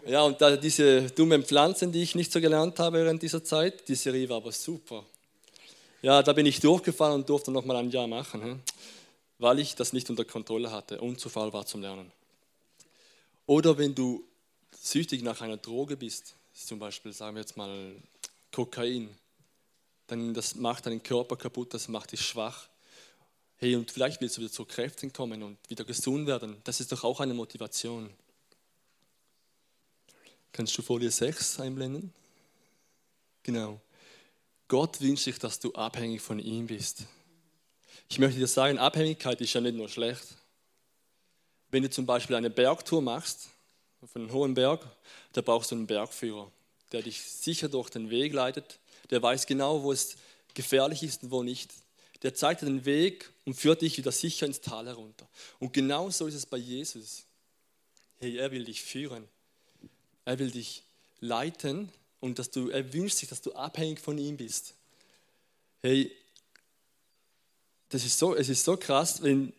ja 0.07 0.23
und 0.23 0.41
da 0.41 0.57
diese 0.57 1.03
dummen 1.11 1.43
Pflanzen, 1.43 1.91
die 1.91 2.01
ich 2.01 2.15
nicht 2.15 2.31
so 2.31 2.41
gelernt 2.41 2.79
habe 2.79 2.99
während 2.99 3.21
dieser 3.23 3.43
Zeit, 3.43 3.89
die 3.89 3.97
Serie 3.97 4.29
war 4.29 4.37
aber 4.37 4.53
super. 4.53 5.05
Ja, 6.01 6.23
da 6.23 6.33
bin 6.33 6.47
ich 6.47 6.61
durchgefallen 6.61 7.17
und 7.17 7.29
durfte 7.29 7.51
noch 7.51 7.65
mal 7.65 7.77
ein 7.79 7.91
Jahr 7.91 8.07
machen, 8.07 8.63
weil 9.41 9.59
ich 9.59 9.75
das 9.75 9.93
nicht 9.93 10.09
unter 10.11 10.25
Kontrolle 10.25 10.71
hatte 10.71 11.01
und 11.01 11.19
zu 11.19 11.29
faul 11.29 11.53
war 11.53 11.67
zum 11.67 11.83
Lernen. 11.83 12.13
Oder 13.47 13.77
wenn 13.79 13.97
du 13.97 14.23
süchtig 14.81 15.23
nach 15.23 15.41
einer 15.41 15.57
Droge 15.57 15.97
bist, 15.97 16.37
zum 16.55 16.79
Beispiel 16.79 17.13
sagen 17.13 17.35
wir 17.35 17.41
jetzt 17.41 17.57
mal 17.57 17.97
Kokain, 18.57 19.15
dann 20.07 20.33
das 20.33 20.55
macht 20.55 20.87
deinen 20.87 21.03
Körper 21.03 21.37
kaputt, 21.37 21.75
das 21.75 21.89
macht 21.89 22.13
dich 22.13 22.23
schwach. 22.23 22.71
Hey, 23.57 23.77
und 23.77 23.91
vielleicht 23.91 24.23
willst 24.23 24.39
du 24.39 24.41
wieder 24.41 24.51
zu 24.51 24.65
Kräften 24.65 25.13
kommen 25.13 25.43
und 25.43 25.59
wieder 25.69 25.85
gesund 25.85 26.27
werden. 26.27 26.57
Das 26.65 26.81
ist 26.81 26.91
doch 26.91 27.05
auch 27.05 27.21
eine 27.21 27.35
Motivation. 27.35 28.09
Kannst 30.53 30.77
du 30.79 30.81
Folie 30.81 31.11
6 31.11 31.61
einblenden? 31.61 32.15
Genau. 33.43 33.79
Gott 34.69 35.03
wünscht 35.03 35.25
sich, 35.25 35.39
dass 35.39 35.61
du 35.61 35.75
abhängig 35.75 36.23
von 36.23 36.39
ihm 36.39 36.67
bist. 36.67 37.05
Ich 38.09 38.19
möchte 38.19 38.39
dir 38.39 38.47
sagen, 38.47 38.79
Abhängigkeit 38.79 39.39
ist 39.43 39.53
ja 39.53 39.61
nicht 39.61 39.77
nur 39.77 39.91
schlecht. 39.91 40.35
Wenn 41.71 41.83
du 41.83 41.91
zum 41.91 42.07
Beispiel 42.07 42.37
eine 42.37 42.49
Bergtour 42.49 43.03
machst, 43.03 43.51
auf 44.01 44.17
einen 44.17 44.33
hohen 44.33 44.55
Berg, 44.55 44.81
da 45.35 45.43
brauchst 45.43 45.73
du 45.73 45.75
einen 45.75 45.87
Bergführer, 45.87 46.51
der 46.93 47.03
dich 47.03 47.23
sicher 47.23 47.69
durch 47.69 47.91
den 47.91 48.11
Weg 48.11 48.33
leitet, 48.33 48.79
der 49.11 49.23
weiß 49.23 49.47
genau, 49.47 49.83
wo 49.83 49.93
es 49.93 50.17
gefährlich 50.55 51.03
ist 51.03 51.23
und 51.23 51.31
wo 51.31 51.43
nicht. 51.43 51.73
Der 52.23 52.35
zeigt 52.35 52.63
dir 52.63 52.67
den 52.67 52.85
Weg 52.85 53.31
und 53.45 53.55
führt 53.55 53.83
dich 53.83 53.99
wieder 53.99 54.13
sicher 54.13 54.47
ins 54.47 54.61
Tal 54.61 54.87
herunter. 54.87 55.29
Und 55.59 55.73
genau 55.73 56.11
so 56.11 56.27
ist 56.27 56.35
es 56.35 56.47
bei 56.47 56.57
Jesus. 56.57 57.25
Hey, 58.19 58.37
er 58.39 58.51
will 58.51 58.65
dich 58.65 58.83
führen. 58.83 59.29
Er 60.25 60.39
will 60.39 60.51
dich 60.51 60.83
leiten 61.21 61.91
und 62.21 62.39
dass 62.39 62.51
du, 62.51 62.71
er 62.71 62.93
wünscht 62.93 63.19
sich, 63.19 63.29
dass 63.29 63.43
du 63.43 63.53
abhängig 63.53 64.01
von 64.01 64.19
ihm 64.19 64.37
bist. 64.37 64.75
Hey, 65.83 66.11
das 67.91 68.05
ist 68.05 68.19
so, 68.19 68.35
es 68.35 68.49
ist 68.49 68.65
so 68.65 68.77
krass, 68.77 69.23
wenn, 69.23 69.53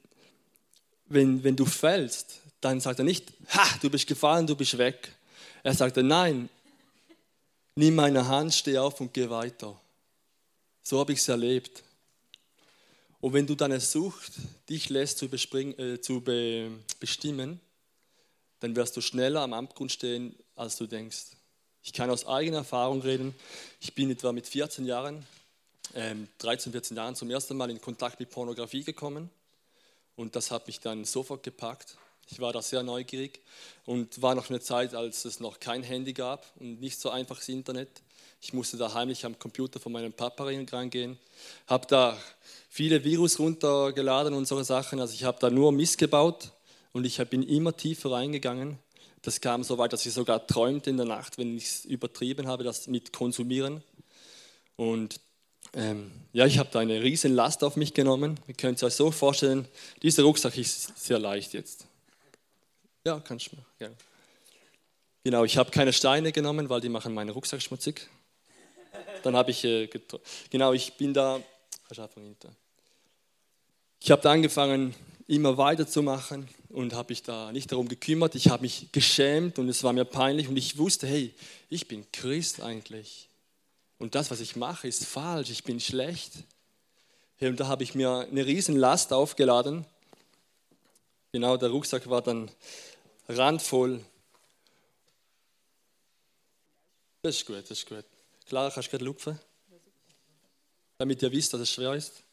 wenn, 1.05 1.43
wenn 1.43 1.55
du 1.55 1.65
fällst, 1.65 2.41
dann 2.59 2.81
sagt 2.81 2.99
er 2.99 3.05
nicht, 3.05 3.31
ha, 3.49 3.77
du 3.81 3.89
bist 3.89 4.07
gefallen, 4.07 4.47
du 4.47 4.55
bist 4.55 4.77
weg. 4.77 5.13
Er 5.63 5.73
sagt, 5.73 5.97
nein, 5.97 6.49
nimm 7.77 7.95
meine 7.95 8.27
Hand, 8.27 8.53
steh 8.53 8.77
auf 8.77 8.99
und 8.99 9.13
geh 9.13 9.29
weiter. 9.29 9.79
So 10.81 10.99
habe 10.99 11.13
ich 11.13 11.19
es 11.19 11.27
erlebt. 11.27 11.83
Und 13.21 13.33
wenn 13.33 13.45
du 13.45 13.55
deine 13.55 13.79
Sucht 13.79 14.33
dich 14.67 14.89
lässt 14.89 15.19
zu, 15.19 15.25
äh, 15.27 16.01
zu 16.01 16.21
be 16.21 16.71
bestimmen, 16.99 17.59
dann 18.59 18.75
wirst 18.75 18.97
du 18.97 19.01
schneller 19.01 19.41
am 19.41 19.53
Abgrund 19.53 19.91
stehen, 19.91 20.35
als 20.55 20.77
du 20.77 20.87
denkst. 20.87 21.27
Ich 21.83 21.93
kann 21.93 22.09
aus 22.09 22.25
eigener 22.25 22.57
Erfahrung 22.57 23.01
reden. 23.01 23.35
Ich 23.79 23.93
bin 23.93 24.09
etwa 24.09 24.31
mit 24.31 24.47
14 24.47 24.85
Jahren, 24.85 25.25
ähm, 25.93 26.27
13, 26.39 26.71
14 26.71 26.97
Jahren 26.97 27.15
zum 27.15 27.29
ersten 27.29 27.55
Mal 27.55 27.69
in 27.69 27.79
Kontakt 27.79 28.19
mit 28.19 28.31
Pornografie 28.31 28.83
gekommen. 28.83 29.29
Und 30.15 30.35
das 30.35 30.49
hat 30.49 30.65
mich 30.65 30.79
dann 30.79 31.05
sofort 31.05 31.43
gepackt. 31.43 31.95
Ich 32.29 32.39
war 32.39 32.51
da 32.53 32.61
sehr 32.61 32.83
neugierig 32.83 33.41
und 33.85 34.21
war 34.21 34.35
noch 34.35 34.49
eine 34.49 34.59
Zeit, 34.59 34.93
als 34.93 35.25
es 35.25 35.39
noch 35.39 35.59
kein 35.59 35.83
Handy 35.83 36.13
gab 36.13 36.45
und 36.59 36.81
nicht 36.81 36.99
so 36.99 37.09
einfaches 37.09 37.47
Internet. 37.49 37.89
Ich 38.41 38.53
musste 38.53 38.77
da 38.77 38.93
heimlich 38.93 39.25
am 39.25 39.39
Computer 39.39 39.79
von 39.79 39.91
meinem 39.91 40.13
Papa 40.13 40.43
reingehen, 40.43 41.17
habe 41.65 41.87
da 41.87 42.17
viele 42.69 43.03
Virus 43.03 43.39
runtergeladen 43.39 44.33
und 44.33 44.45
solche 44.47 44.65
Sachen. 44.65 44.99
Also 44.99 45.13
ich 45.13 45.23
habe 45.23 45.37
da 45.39 45.49
nur 45.49 45.71
Mist 45.71 45.97
gebaut 45.97 46.51
und 46.91 47.05
ich 47.05 47.17
bin 47.29 47.43
immer 47.43 47.75
tiefer 47.75 48.11
reingegangen. 48.11 48.77
Das 49.21 49.41
kam 49.41 49.63
so 49.63 49.77
weit, 49.77 49.93
dass 49.93 50.05
ich 50.05 50.13
sogar 50.13 50.45
träumte 50.45 50.89
in 50.89 50.97
der 50.97 51.05
Nacht, 51.05 51.37
wenn 51.37 51.57
ich 51.57 51.65
es 51.65 51.85
übertrieben 51.85 52.47
habe, 52.47 52.63
das 52.63 52.87
mit 52.87 53.11
Konsumieren. 53.11 53.83
Und 54.75 55.19
ähm, 55.73 56.11
ja, 56.33 56.45
ich 56.45 56.59
habe 56.59 56.69
da 56.71 56.79
eine 56.79 57.01
riesen 57.01 57.33
Last 57.33 57.63
auf 57.63 57.75
mich 57.75 57.93
genommen. 57.93 58.39
Ihr 58.47 58.53
könnt 58.53 58.77
es 58.77 58.83
euch 58.83 58.93
so 58.93 59.11
vorstellen, 59.11 59.67
dieser 60.01 60.23
Rucksack 60.23 60.57
ist 60.57 60.97
sehr 60.97 61.19
leicht 61.19 61.53
jetzt. 61.53 61.87
Ja, 63.07 63.21
kannst 63.21 63.49
du 63.49 63.55
mal. 63.55 63.65
Ja. 63.79 63.87
Genau, 65.23 65.45
ich 65.45 65.55
habe 65.57 65.71
keine 65.71 65.93
Steine 65.93 66.33
genommen, 66.33 66.67
weil 66.67 66.81
die 66.81 66.89
machen 66.89 67.13
meinen 67.13 67.29
Rucksack 67.29 67.61
schmutzig. 67.61 68.05
Dann 69.23 69.33
habe 69.33 69.51
ich, 69.51 69.63
äh, 69.63 69.87
genau, 70.49 70.73
ich 70.73 70.91
bin 70.95 71.13
da, 71.13 71.39
ich 71.89 71.99
habe 74.11 74.21
da 74.21 74.29
angefangen, 74.29 74.93
immer 75.25 75.57
weiterzumachen 75.57 76.49
und 76.67 76.93
habe 76.93 77.13
mich 77.13 77.23
da 77.23 77.53
nicht 77.53 77.71
darum 77.71 77.87
gekümmert. 77.87 78.35
Ich 78.35 78.49
habe 78.49 78.63
mich 78.63 78.91
geschämt 78.91 79.57
und 79.57 79.69
es 79.69 79.85
war 79.85 79.93
mir 79.93 80.03
peinlich 80.03 80.49
und 80.49 80.57
ich 80.57 80.77
wusste, 80.77 81.07
hey, 81.07 81.33
ich 81.69 81.87
bin 81.87 82.05
Christ 82.11 82.61
eigentlich. 82.61 83.29
Und 83.99 84.15
das, 84.15 84.31
was 84.31 84.41
ich 84.41 84.57
mache, 84.57 84.85
ist 84.85 85.05
falsch, 85.05 85.49
ich 85.49 85.63
bin 85.63 85.79
schlecht. 85.79 86.33
Und 87.39 87.57
da 87.57 87.67
habe 87.69 87.83
ich 87.83 87.95
mir 87.95 88.27
eine 88.29 88.45
riesen 88.45 88.75
Last 88.75 89.13
aufgeladen. 89.13 89.85
Genau, 91.31 91.55
der 91.55 91.69
Rucksack 91.69 92.09
war 92.09 92.21
dann 92.21 92.49
randvoll. 93.27 94.03
Das 97.21 97.35
ist 97.35 97.45
gut, 97.45 97.63
das 97.63 97.71
ist 97.71 97.87
gut. 97.87 98.05
Klar, 98.45 98.71
kannst 98.71 98.87
du 98.87 98.91
gerade 98.91 99.05
lupfen? 99.05 99.39
Damit 100.97 101.21
ihr 101.21 101.31
wisst, 101.31 101.53
dass 101.53 101.61
es 101.61 101.71
schwer 101.71 101.93
ist. 101.93 102.23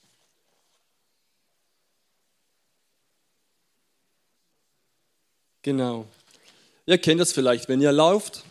Genau. 5.62 6.06
Ihr 6.86 6.98
kennt 6.98 7.20
das 7.20 7.32
vielleicht, 7.32 7.68
wenn 7.68 7.80
ihr 7.80 7.92
lauft 7.92 8.44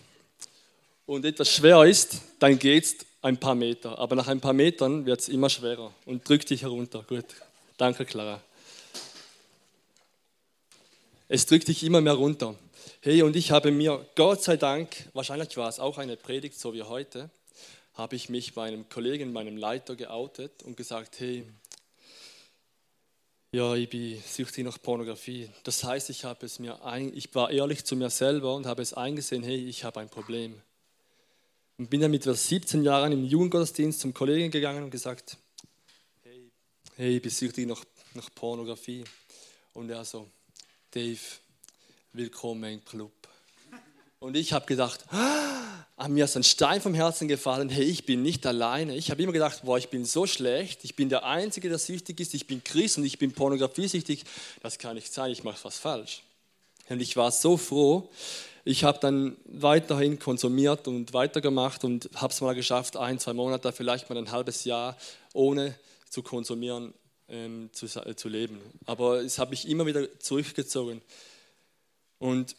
und 1.06 1.26
etwas 1.26 1.50
schwer 1.50 1.84
ist, 1.84 2.22
dann 2.40 2.58
geht 2.58 2.86
es 2.86 2.96
ein 3.22 3.40
paar 3.40 3.56
Meter. 3.56 3.98
Aber 4.00 4.16
nach 4.16 4.28
ein 4.28 4.42
paar 4.42 4.54
Metern 4.54 5.06
wird 5.06 5.20
es 5.22 5.30
immer 5.30 5.50
schwerer 5.50 5.94
und 6.06 6.28
drückt 6.28 6.50
dich 6.50 6.64
herunter. 6.64 7.04
Gut, 7.08 7.26
danke 7.78 8.06
Clara. 8.06 8.42
Es 11.28 11.46
drückt 11.46 11.68
dich 11.68 11.84
immer 11.84 12.02
mehr 12.02 12.14
runter. 12.14 12.56
Hey, 13.02 13.22
und 13.22 13.36
ich 13.36 13.52
habe 13.52 13.72
mir, 13.72 14.06
Gott 14.16 14.44
sei 14.44 14.58
Dank, 14.58 15.10
wahrscheinlich 15.14 15.56
war 15.56 15.70
es 15.70 15.80
auch 15.80 15.98
eine 15.98 16.18
Predigt, 16.18 16.60
so 16.60 16.74
wie 16.74 16.84
heute, 16.84 17.30
habe 17.94 18.16
ich 18.16 18.30
mich 18.30 18.56
meinem 18.56 18.90
Kollegen, 18.90 19.32
meinem 19.32 19.56
Leiter 19.56 19.96
geoutet 19.96 20.64
und 20.64 20.76
gesagt, 20.76 21.20
hey, 21.20 21.46
ja, 23.54 23.76
ich 23.76 23.88
bin 23.88 24.22
süchtig 24.26 24.66
nach 24.66 24.82
Pornografie. 24.82 25.48
Das 25.64 25.84
heißt, 25.84 26.10
ich, 26.10 26.26
habe 26.26 26.46
es 26.46 26.58
mir 26.58 26.84
ein, 26.84 27.16
ich 27.16 27.34
war 27.36 27.52
ehrlich 27.52 27.86
zu 27.86 27.96
mir 27.96 28.10
selber 28.10 28.56
und 28.56 28.66
habe 28.66 28.82
es 28.82 28.94
eingesehen, 28.94 29.44
hey, 29.44 29.58
ich 29.58 29.84
habe 29.84 30.00
ein 30.00 30.10
Problem. 30.10 30.60
Und 31.78 31.90
bin 31.90 32.02
dann 32.02 32.12
mit 32.12 32.24
17 32.24 32.84
Jahren 32.84 33.12
im 33.12 33.24
Jugendgottesdienst 33.24 34.00
zum 34.00 34.14
Kollegen 34.14 34.50
gegangen 34.50 34.84
und 34.84 34.90
gesagt, 34.90 35.38
hey, 36.24 36.50
hey 36.96 37.16
ich 37.18 37.22
bin 37.22 37.32
süchtig 37.32 37.68
nach, 37.68 37.84
nach 38.16 38.30
Pornografie. 38.34 39.04
Und 39.74 39.90
er 39.90 40.04
so, 40.04 40.28
Dave, 40.94 41.20
willkommen 42.12 42.72
im 42.72 42.86
Club. 42.86 43.12
Und 44.20 44.38
ich 44.38 44.54
habe 44.54 44.68
gedacht, 44.68 45.04
ah, 45.10 46.08
mir 46.08 46.26
ist 46.26 46.38
ein 46.38 46.44
Stein 46.44 46.82
vom 46.82 46.94
Herzen 46.94 47.28
gefallen, 47.28 47.70
hey, 47.70 47.84
ich 47.84 48.06
bin 48.06 48.22
nicht 48.22 48.46
alleine. 48.46 48.96
Ich 48.96 49.10
habe 49.10 49.24
immer 49.24 49.32
gedacht, 49.32 49.64
boah, 49.64 49.80
ich 49.80 49.90
bin 49.90 50.06
so 50.06 50.28
schlecht, 50.28 50.84
ich 50.84 50.96
bin 50.96 51.10
der 51.10 51.26
Einzige, 51.26 51.68
der 51.68 51.80
süchtig 51.80 52.20
ist, 52.20 52.36
ich 52.36 52.46
bin 52.46 52.64
Christ 52.64 53.00
und 53.00 53.06
ich 53.06 53.18
bin 53.18 53.32
pornografiesüchtig. 53.32 54.24
Das 54.62 54.78
kann 54.78 54.94
nicht 54.94 55.12
sein, 55.12 55.32
ich 55.32 55.44
mache 55.44 55.64
was 55.64 55.80
falsch. 55.80 56.22
Und 56.90 57.02
ich 57.02 57.18
war 57.18 57.32
so 57.32 57.58
froh. 57.58 58.08
Ich 58.64 58.84
habe 58.84 59.00
dann 59.00 59.36
weiterhin 59.46 60.20
konsumiert 60.20 60.88
und 60.88 61.12
weitergemacht 61.12 61.84
und 61.86 62.08
habe 62.14 62.32
es 62.32 62.40
mal 62.40 62.54
geschafft, 62.54 62.98
ein, 62.98 63.18
zwei 63.18 63.34
Monate, 63.34 63.72
vielleicht 63.72 64.12
mal 64.12 64.20
ein 64.20 64.32
halbes 64.32 64.64
Jahr 64.64 64.96
ohne 65.34 65.74
zu 66.08 66.22
konsumieren 66.22 66.94
ähm, 67.30 67.70
zu, 67.74 67.88
zu 67.88 68.30
leben. 68.30 68.62
Aber 68.86 69.22
es 69.22 69.40
habe 69.40 69.52
mich 69.52 69.68
immer 69.68 69.86
wieder 69.86 70.20
zurückgezogen. 70.20 71.02
Und 72.20 72.56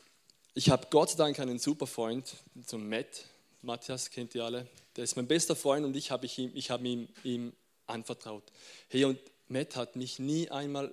ich 0.54 0.70
habe 0.70 0.86
Gott 0.90 1.10
sei 1.10 1.16
Dank 1.16 1.38
einen 1.40 1.58
super 1.58 1.86
Freund, 1.86 2.34
so 2.66 2.78
Matt, 2.78 3.24
Matthias 3.62 4.10
kennt 4.10 4.34
ihr 4.34 4.44
alle, 4.44 4.66
der 4.96 5.04
ist 5.04 5.16
mein 5.16 5.26
bester 5.26 5.56
Freund 5.56 5.84
und 5.84 5.96
ich 5.96 6.10
habe 6.10 6.26
ihm, 6.26 6.52
hab 6.54 6.84
ihm, 6.84 7.08
ihm 7.24 7.52
anvertraut. 7.86 8.44
Hey, 8.88 9.04
und 9.04 9.18
Matt 9.48 9.76
hat 9.76 9.96
mich 9.96 10.18
nie 10.18 10.50
einmal, 10.50 10.92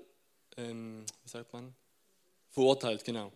ähm, 0.58 1.06
wie 1.24 1.30
sagt 1.30 1.54
man, 1.54 1.74
verurteilt, 2.50 3.04
genau. 3.04 3.32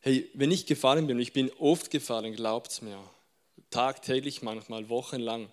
Hey, 0.00 0.30
wenn 0.34 0.50
ich 0.50 0.66
gefallen 0.66 1.06
bin, 1.06 1.18
ich 1.18 1.32
bin 1.32 1.50
oft 1.58 1.90
gefallen, 1.90 2.34
glaubt 2.34 2.82
mir, 2.82 3.02
tagtäglich 3.70 4.42
manchmal, 4.42 4.88
wochenlang. 4.88 5.48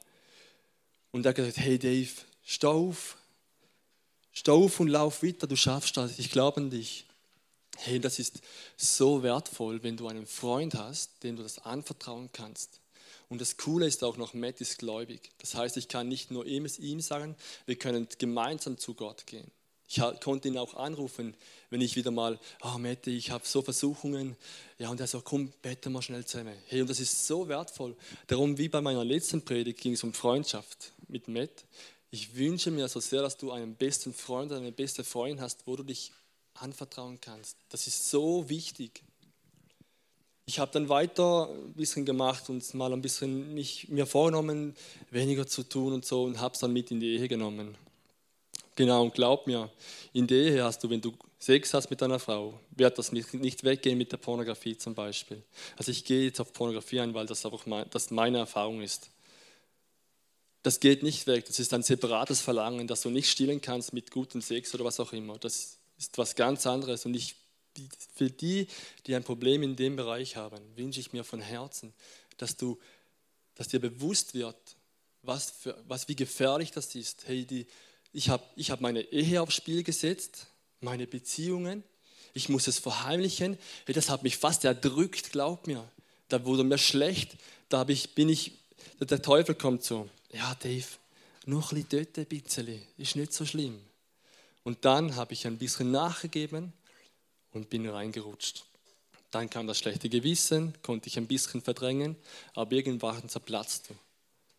Und 1.11 1.25
er 1.25 1.29
hat 1.29 1.35
gesagt, 1.37 1.57
hey 1.57 1.79
Dave, 1.79 2.09
stau 2.43 2.89
auf, 2.89 3.17
stau 4.31 4.65
auf 4.65 4.79
und 4.79 4.87
lauf 4.87 5.23
weiter, 5.23 5.47
du 5.47 5.55
schaffst 5.55 5.97
das, 5.97 6.19
ich 6.19 6.31
glaube 6.31 6.61
an 6.61 6.69
dich. 6.69 7.05
Hey, 7.77 7.99
das 7.99 8.19
ist 8.19 8.41
so 8.77 9.23
wertvoll, 9.23 9.81
wenn 9.83 9.97
du 9.97 10.07
einen 10.07 10.27
Freund 10.27 10.75
hast, 10.75 11.23
dem 11.23 11.35
du 11.35 11.43
das 11.43 11.59
anvertrauen 11.59 12.29
kannst. 12.31 12.81
Und 13.29 13.39
das 13.39 13.55
Coole 13.55 13.87
ist 13.87 14.03
auch 14.03 14.17
noch, 14.17 14.33
Matt 14.33 14.59
ist 14.59 14.79
gläubig. 14.79 15.31
Das 15.39 15.55
heißt, 15.55 15.77
ich 15.77 15.87
kann 15.87 16.09
nicht 16.09 16.31
nur 16.31 16.45
ihm 16.45 16.65
es 16.65 16.79
ihm 16.79 16.99
sagen, 16.99 17.35
wir 17.65 17.77
können 17.77 18.07
gemeinsam 18.17 18.77
zu 18.77 18.93
Gott 18.93 19.25
gehen. 19.25 19.49
Ich 19.87 20.01
konnte 20.21 20.47
ihn 20.47 20.57
auch 20.57 20.73
anrufen, 20.73 21.35
wenn 21.69 21.81
ich 21.81 21.95
wieder 21.95 22.11
mal, 22.11 22.39
oh 22.61 22.77
Matt, 22.77 23.07
ich 23.07 23.31
habe 23.31 23.45
so 23.45 23.61
Versuchungen. 23.61 24.37
Ja, 24.79 24.89
und 24.89 24.99
er 24.99 25.07
sagt, 25.07 25.25
komm, 25.25 25.51
bete 25.61 25.89
mal 25.89 26.01
schnell 26.01 26.25
zusammen. 26.25 26.55
Hey, 26.67 26.81
und 26.81 26.89
das 26.89 26.99
ist 26.99 27.27
so 27.27 27.47
wertvoll. 27.47 27.95
Darum, 28.27 28.57
wie 28.57 28.69
bei 28.69 28.79
meiner 28.79 29.03
letzten 29.03 29.43
Predigt, 29.43 29.79
ging 29.79 29.93
es 29.93 30.03
um 30.03 30.13
Freundschaft 30.13 30.91
mit 31.07 31.27
Matt. 31.27 31.65
Ich 32.13 32.35
wünsche 32.35 32.71
mir 32.71 32.89
so 32.89 32.99
sehr, 32.99 33.21
dass 33.21 33.37
du 33.37 33.51
einen 33.51 33.75
besten 33.75 34.13
Freund, 34.13 34.51
eine 34.51 34.73
beste 34.73 35.05
Freundin 35.05 35.39
hast, 35.39 35.65
wo 35.65 35.77
du 35.77 35.83
dich 35.83 36.11
anvertrauen 36.55 37.19
kannst. 37.21 37.55
Das 37.69 37.87
ist 37.87 38.09
so 38.09 38.49
wichtig. 38.49 39.01
Ich 40.45 40.59
habe 40.59 40.71
dann 40.73 40.89
weiter 40.89 41.49
ein 41.49 41.73
bisschen 41.73 42.05
gemacht 42.05 42.49
und 42.49 42.73
mal 42.73 42.91
ein 42.91 43.01
bisschen 43.01 43.53
mich, 43.53 43.87
mir 43.87 44.05
vorgenommen, 44.05 44.75
weniger 45.09 45.47
zu 45.47 45.63
tun 45.63 45.93
und 45.93 46.05
so 46.05 46.23
und 46.23 46.41
habe 46.41 46.53
es 46.53 46.59
dann 46.59 46.73
mit 46.73 46.91
in 46.91 46.99
die 46.99 47.15
Ehe 47.15 47.29
genommen. 47.29 47.77
Genau, 48.75 49.03
und 49.03 49.13
glaub 49.13 49.47
mir, 49.47 49.69
in 50.11 50.27
der 50.27 50.37
Ehe 50.37 50.63
hast 50.65 50.83
du, 50.83 50.89
wenn 50.89 50.99
du 50.99 51.13
Sex 51.39 51.73
hast 51.73 51.89
mit 51.89 52.01
deiner 52.01 52.19
Frau, 52.19 52.59
wird 52.71 52.97
das 52.97 53.13
nicht 53.13 53.63
weggehen 53.63 53.97
mit 53.97 54.11
der 54.11 54.17
Pornografie 54.17 54.77
zum 54.77 54.93
Beispiel. 54.93 55.41
Also 55.77 55.91
ich 55.91 56.03
gehe 56.03 56.25
jetzt 56.25 56.41
auf 56.41 56.51
Pornografie 56.51 56.99
ein, 56.99 57.13
weil 57.13 57.25
das 57.25 57.45
einfach 57.45 57.65
mein, 57.65 57.89
das 57.89 58.11
meine 58.11 58.39
Erfahrung 58.39 58.81
ist. 58.81 59.09
Das 60.63 60.79
geht 60.79 61.01
nicht 61.01 61.25
weg, 61.25 61.45
das 61.45 61.59
ist 61.59 61.73
ein 61.73 61.81
separates 61.81 62.41
Verlangen, 62.41 62.87
das 62.87 63.01
du 63.01 63.09
nicht 63.09 63.29
stillen 63.29 63.61
kannst 63.61 63.93
mit 63.93 64.11
gutem 64.11 64.41
Sex 64.41 64.73
oder 64.75 64.85
was 64.85 64.99
auch 64.99 65.11
immer. 65.11 65.39
Das 65.39 65.77
ist 65.97 66.17
was 66.17 66.35
ganz 66.35 66.67
anderes. 66.67 67.05
Und 67.05 67.15
ich, 67.15 67.35
für 68.15 68.29
die, 68.29 68.67
die 69.07 69.15
ein 69.15 69.23
Problem 69.23 69.63
in 69.63 69.75
dem 69.75 69.95
Bereich 69.95 70.35
haben, 70.35 70.61
wünsche 70.75 70.99
ich 70.99 71.13
mir 71.13 71.23
von 71.23 71.41
Herzen, 71.41 71.93
dass, 72.37 72.57
du, 72.57 72.79
dass 73.55 73.69
dir 73.69 73.79
bewusst 73.79 74.33
wird, 74.33 74.57
was, 75.23 75.51
für, 75.51 75.81
was 75.87 76.07
wie 76.07 76.15
gefährlich 76.15 76.71
das 76.71 76.93
ist. 76.95 77.27
Hey, 77.27 77.45
die, 77.45 77.65
ich 78.13 78.29
habe 78.29 78.43
ich 78.55 78.71
hab 78.71 78.81
meine 78.81 79.01
Ehe 79.01 79.41
aufs 79.41 79.55
Spiel 79.55 79.83
gesetzt, 79.83 80.47
meine 80.79 81.07
Beziehungen. 81.07 81.83
Ich 82.33 82.49
muss 82.49 82.67
es 82.67 82.79
verheimlichen. 82.79 83.57
Hey, 83.85 83.93
das 83.93 84.09
hat 84.09 84.23
mich 84.23 84.37
fast 84.37 84.63
erdrückt, 84.63 85.31
glaub 85.31 85.67
mir. 85.67 85.89
Da 86.27 86.45
wurde 86.45 86.63
mir 86.63 86.77
schlecht. 86.77 87.35
Da 87.69 87.85
ich, 87.87 88.15
bin 88.15 88.29
ich, 88.29 88.53
der 88.99 89.21
Teufel 89.21 89.55
kommt 89.55 89.83
so. 89.83 90.09
Ja, 90.33 90.55
Dave, 90.55 90.85
nur 91.45 91.61
ein 91.61 91.69
bisschen 91.69 91.87
dort 91.89 92.17
ein 92.17 92.25
bisschen, 92.25 92.81
ist 92.97 93.15
nicht 93.15 93.33
so 93.33 93.45
schlimm. 93.45 93.81
Und 94.63 94.85
dann 94.85 95.15
habe 95.15 95.33
ich 95.33 95.45
ein 95.45 95.57
bisschen 95.57 95.91
nachgegeben 95.91 96.71
und 97.51 97.69
bin 97.69 97.87
reingerutscht. 97.87 98.63
Dann 99.31 99.49
kam 99.49 99.67
das 99.67 99.79
schlechte 99.79 100.09
Gewissen, 100.09 100.73
konnte 100.81 101.07
ich 101.07 101.17
ein 101.17 101.27
bisschen 101.27 101.61
verdrängen, 101.61 102.15
aber 102.53 102.73
irgendwann 102.73 103.27
zerplatzt 103.27 103.89
du. 103.89 103.95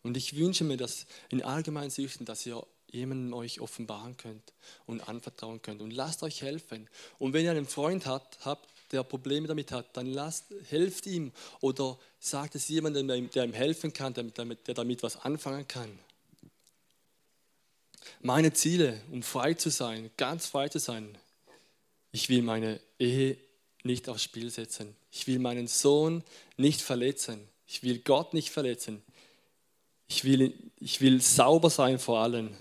Und 0.02 0.16
ich 0.16 0.36
wünsche 0.36 0.64
mir, 0.64 0.76
dass 0.76 1.06
in 1.30 1.42
allgemeinen 1.42 1.90
Süchten, 1.90 2.26
dass 2.26 2.44
ihr 2.44 2.66
jemandem 2.90 3.32
euch 3.32 3.60
offenbaren 3.60 4.16
könnt 4.16 4.52
und 4.86 5.08
anvertrauen 5.08 5.62
könnt. 5.62 5.80
Und 5.80 5.92
lasst 5.92 6.22
euch 6.22 6.42
helfen. 6.42 6.88
Und 7.18 7.32
wenn 7.32 7.44
ihr 7.44 7.52
einen 7.52 7.66
Freund 7.66 8.06
habt, 8.06 8.44
habt 8.44 8.68
der 8.92 9.02
Probleme 9.02 9.48
damit 9.48 9.72
hat, 9.72 9.96
dann 9.96 10.06
lasst, 10.06 10.46
helft 10.68 11.06
ihm 11.06 11.32
oder 11.60 11.98
sagt 12.20 12.54
es 12.54 12.68
jemandem, 12.68 13.30
der 13.30 13.44
ihm 13.44 13.52
helfen 13.52 13.92
kann, 13.92 14.14
der 14.14 14.74
damit 14.74 15.02
was 15.02 15.16
anfangen 15.16 15.66
kann. 15.66 15.98
Meine 18.20 18.52
Ziele, 18.52 19.00
um 19.10 19.22
frei 19.22 19.54
zu 19.54 19.70
sein, 19.70 20.10
ganz 20.16 20.46
frei 20.46 20.68
zu 20.68 20.78
sein, 20.78 21.16
ich 22.12 22.28
will 22.28 22.42
meine 22.42 22.80
Ehe 22.98 23.38
nicht 23.84 24.08
aufs 24.08 24.22
Spiel 24.22 24.50
setzen. 24.50 24.94
Ich 25.10 25.26
will 25.26 25.38
meinen 25.38 25.66
Sohn 25.66 26.22
nicht 26.56 26.82
verletzen. 26.82 27.48
Ich 27.66 27.82
will 27.82 27.98
Gott 27.98 28.34
nicht 28.34 28.50
verletzen. 28.50 29.02
Ich 30.08 30.24
will, 30.24 30.52
ich 30.78 31.00
will 31.00 31.20
sauber 31.22 31.70
sein 31.70 31.98
vor 31.98 32.20
allen. 32.20 32.56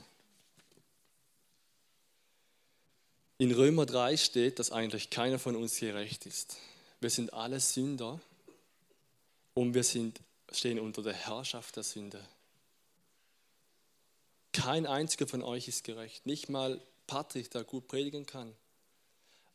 In 3.41 3.51
Römer 3.51 3.87
3 3.87 4.17
steht, 4.17 4.59
dass 4.59 4.71
eigentlich 4.71 5.09
keiner 5.09 5.39
von 5.39 5.55
uns 5.55 5.79
gerecht 5.79 6.27
ist. 6.27 6.57
Wir 6.99 7.09
sind 7.09 7.33
alle 7.33 7.59
Sünder 7.59 8.21
und 9.55 9.73
wir 9.73 9.83
sind, 9.83 10.19
stehen 10.51 10.79
unter 10.79 11.01
der 11.01 11.15
Herrschaft 11.15 11.75
der 11.75 11.81
Sünde. 11.81 12.23
Kein 14.53 14.85
einziger 14.85 15.25
von 15.25 15.41
euch 15.41 15.67
ist 15.67 15.83
gerecht, 15.83 16.27
nicht 16.27 16.49
mal 16.49 16.79
Patrick, 17.07 17.49
der 17.49 17.63
gut 17.63 17.87
predigen 17.87 18.27
kann. 18.27 18.53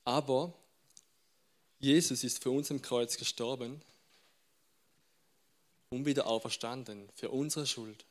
Aber 0.05 0.53
Jesus 1.79 2.25
ist 2.25 2.43
für 2.43 2.51
uns 2.51 2.71
im 2.71 2.83
Kreuz 2.83 3.17
gestorben 3.17 3.81
und 5.91 6.07
wieder 6.07 6.27
auferstanden 6.27 7.09
für 7.15 7.31
unsere 7.31 7.69
Schuld, 7.69 8.05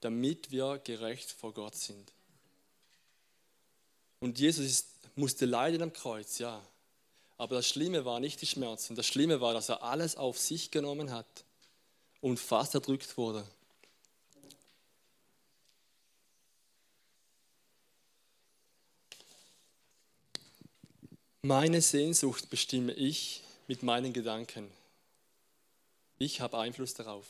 damit 0.00 0.50
wir 0.50 0.78
gerecht 0.78 1.30
vor 1.30 1.52
Gott 1.52 1.76
sind. 1.76 2.10
Und 4.20 4.38
Jesus 4.38 4.64
ist, 4.64 4.89
musste 5.14 5.46
leiden 5.46 5.82
am 5.82 5.92
Kreuz, 5.92 6.38
ja. 6.38 6.60
Aber 7.36 7.56
das 7.56 7.68
Schlimme 7.68 8.04
war 8.04 8.20
nicht 8.20 8.40
die 8.42 8.46
Schmerzen. 8.46 8.96
Das 8.96 9.06
Schlimme 9.06 9.40
war, 9.40 9.54
dass 9.54 9.68
er 9.68 9.82
alles 9.82 10.16
auf 10.16 10.38
sich 10.38 10.70
genommen 10.70 11.10
hat 11.10 11.44
und 12.20 12.38
fast 12.38 12.74
erdrückt 12.74 13.16
wurde. 13.16 13.46
Meine 21.42 21.80
Sehnsucht 21.80 22.50
bestimme 22.50 22.92
ich 22.92 23.42
mit 23.66 23.82
meinen 23.82 24.12
Gedanken. 24.12 24.70
Ich 26.18 26.42
habe 26.42 26.58
Einfluss 26.58 26.92
darauf. 26.92 27.26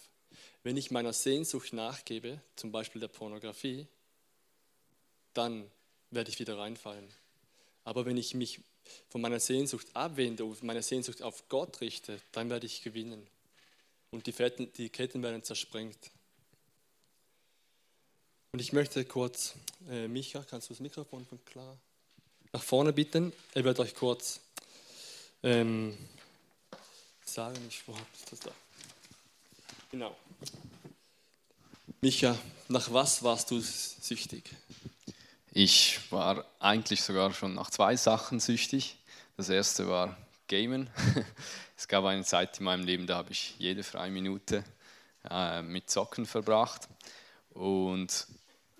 Wenn 0.64 0.76
ich 0.76 0.90
meiner 0.90 1.12
Sehnsucht 1.12 1.72
nachgebe, 1.72 2.40
zum 2.56 2.72
Beispiel 2.72 3.00
der 3.00 3.06
Pornografie, 3.06 3.86
dann 5.32 5.70
werde 6.10 6.28
ich 6.28 6.40
wieder 6.40 6.58
reinfallen. 6.58 7.08
Aber 7.90 8.06
wenn 8.06 8.16
ich 8.16 8.34
mich 8.34 8.60
von 9.08 9.20
meiner 9.20 9.40
Sehnsucht 9.40 9.88
abwende 9.94 10.44
und 10.44 10.62
meine 10.62 10.80
Sehnsucht 10.80 11.22
auf 11.22 11.48
Gott 11.48 11.80
richte, 11.80 12.20
dann 12.30 12.48
werde 12.48 12.66
ich 12.66 12.82
gewinnen. 12.82 13.26
Und 14.12 14.28
die, 14.28 14.32
Fetten, 14.32 14.72
die 14.74 14.90
Ketten 14.90 15.24
werden 15.24 15.42
zersprengt. 15.42 15.98
Und 18.52 18.60
ich 18.60 18.72
möchte 18.72 19.04
kurz, 19.04 19.56
äh, 19.88 20.06
Micha, 20.06 20.44
kannst 20.48 20.68
du 20.68 20.74
das 20.74 20.78
Mikrofon 20.80 21.26
von 21.26 21.44
klar? 21.44 21.76
nach 22.52 22.62
vorne 22.62 22.92
bitten. 22.92 23.32
Er 23.54 23.64
wird 23.64 23.80
euch 23.80 23.92
kurz 23.92 24.38
ähm, 25.42 25.98
sagen, 27.24 27.58
ich, 27.68 27.82
wo 27.88 27.96
das 28.30 28.38
da? 28.38 28.52
Genau. 29.90 30.16
Micha, 32.02 32.38
nach 32.68 32.92
was 32.92 33.24
warst 33.24 33.50
du 33.50 33.58
süchtig? 33.60 34.44
Ich 35.52 35.98
war 36.12 36.44
eigentlich 36.60 37.02
sogar 37.02 37.32
schon 37.32 37.54
nach 37.54 37.70
zwei 37.70 37.96
Sachen 37.96 38.38
süchtig. 38.38 38.98
Das 39.36 39.48
erste 39.48 39.88
war 39.88 40.16
Gamen. 40.48 40.90
Es 41.76 41.88
gab 41.88 42.04
eine 42.04 42.24
Zeit 42.24 42.58
in 42.58 42.64
meinem 42.64 42.84
Leben, 42.84 43.06
da 43.06 43.16
habe 43.16 43.32
ich 43.32 43.54
jede 43.56 43.82
freie 43.82 44.10
Minute 44.10 44.62
äh, 45.30 45.62
mit 45.62 45.88
Zocken 45.88 46.26
verbracht. 46.26 46.88
Und 47.54 48.26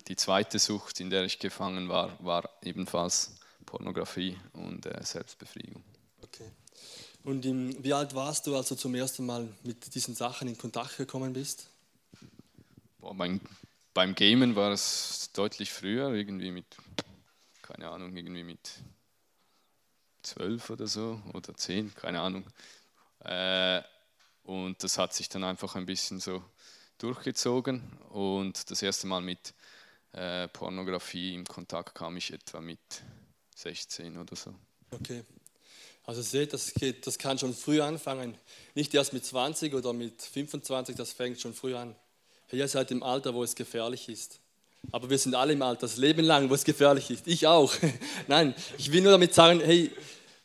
die 0.07 0.15
zweite 0.15 0.59
Sucht, 0.59 0.99
in 0.99 1.09
der 1.09 1.23
ich 1.23 1.39
gefangen 1.39 1.89
war, 1.89 2.15
war 2.23 2.47
ebenfalls 2.61 3.37
Pornografie 3.65 4.37
und 4.53 4.85
äh, 4.85 5.03
Selbstbefriedigung. 5.03 5.83
Okay. 6.21 6.51
Und 7.23 7.43
im, 7.43 7.83
wie 7.83 7.93
alt 7.93 8.13
warst 8.13 8.45
du, 8.45 8.55
als 8.55 8.69
du 8.69 8.75
zum 8.75 8.93
ersten 8.93 9.25
Mal 9.25 9.47
mit 9.63 9.95
diesen 9.95 10.13
Sachen 10.13 10.47
in 10.47 10.57
Kontakt 10.57 10.97
gekommen 10.97 11.33
bist? 11.33 11.67
Boah, 12.99 13.15
mein, 13.15 13.41
beim 13.93 14.15
Gamen 14.15 14.55
war 14.55 14.71
es 14.71 15.31
deutlich 15.33 15.71
früher, 15.71 16.13
irgendwie 16.13 16.51
mit, 16.51 16.65
keine 17.61 17.89
Ahnung, 17.89 18.15
irgendwie 18.15 18.43
mit 18.43 18.71
zwölf 20.23 20.69
oder 20.69 20.87
so 20.87 21.21
oder 21.33 21.55
zehn, 21.55 21.93
keine 21.95 22.21
Ahnung. 22.21 22.45
Äh, 23.19 23.81
und 24.43 24.83
das 24.83 24.97
hat 24.97 25.13
sich 25.13 25.29
dann 25.29 25.43
einfach 25.43 25.75
ein 25.75 25.85
bisschen 25.85 26.19
so 26.19 26.43
durchgezogen. 26.97 27.81
Und 28.09 28.69
das 28.71 28.81
erste 28.81 29.07
Mal 29.07 29.21
mit 29.21 29.53
äh, 30.13 30.47
Pornografie 30.47 31.35
im 31.35 31.45
Kontakt 31.45 31.95
kam 31.95 32.17
ich 32.17 32.31
etwa 32.31 32.61
mit 32.61 32.79
16 33.55 34.17
oder 34.17 34.35
so. 34.35 34.53
Okay. 34.91 35.23
Also 36.03 36.21
seht, 36.21 36.53
das, 36.53 36.73
geht, 36.73 37.05
das 37.05 37.17
kann 37.17 37.37
schon 37.37 37.53
früh 37.53 37.81
anfangen. 37.81 38.37
Nicht 38.73 38.93
erst 38.93 39.13
mit 39.13 39.23
20 39.23 39.73
oder 39.73 39.93
mit 39.93 40.21
25, 40.21 40.95
das 40.95 41.13
fängt 41.13 41.39
schon 41.39 41.53
früh 41.53 41.75
an. 41.75 41.95
Ihr 42.53 42.67
seid 42.67 42.91
im 42.91 43.03
Alter, 43.03 43.33
wo 43.33 43.43
es 43.43 43.55
gefährlich 43.55 44.09
ist. 44.09 44.39
Aber 44.91 45.09
wir 45.09 45.17
sind 45.17 45.35
alle 45.35 45.53
im 45.53 45.61
Alter, 45.61 45.81
das 45.81 45.97
Leben 45.97 46.25
lang, 46.25 46.49
wo 46.49 46.55
es 46.55 46.63
gefährlich 46.63 47.09
ist. 47.09 47.27
Ich 47.27 47.47
auch. 47.47 47.73
Nein, 48.27 48.55
ich 48.77 48.91
will 48.91 49.01
nur 49.01 49.11
damit 49.11 49.33
sagen, 49.33 49.61
hey, 49.61 49.91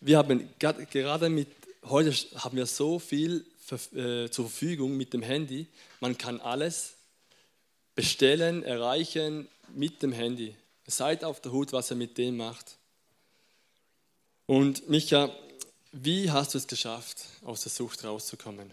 wir 0.01 0.19
haben 0.19 0.49
gerade 0.59 1.29
mit, 1.29 1.49
heute 1.85 2.12
haben 2.37 2.57
wir 2.57 2.66
so 2.66 2.99
viel 2.99 3.45
äh, 3.71 4.29
zur 4.29 4.49
Verfügung 4.49 4.97
mit 4.97 5.12
dem 5.12 5.23
Handy. 5.23 5.66
Man 6.01 6.16
kann 6.16 6.40
alles 6.40 6.95
bestellen, 7.95 8.62
erreichen 8.62 9.49
mit 9.75 10.03
dem 10.03 10.12
Handy. 10.12 10.55
Seid 10.87 11.25
auf 11.25 11.40
der 11.40 11.51
Hut, 11.53 11.73
was 11.73 11.90
er 11.90 11.97
mit 11.97 12.16
dem 12.19 12.37
macht. 12.37 12.77
Und 14.47 14.88
Micha, 14.88 15.35
wie 15.90 16.31
hast 16.31 16.55
du 16.55 16.59
es 16.59 16.69
geschafft, 16.69 17.25
aus 17.42 17.62
der 17.62 17.73
Sucht 17.73 18.05
rauszukommen? 18.05 18.71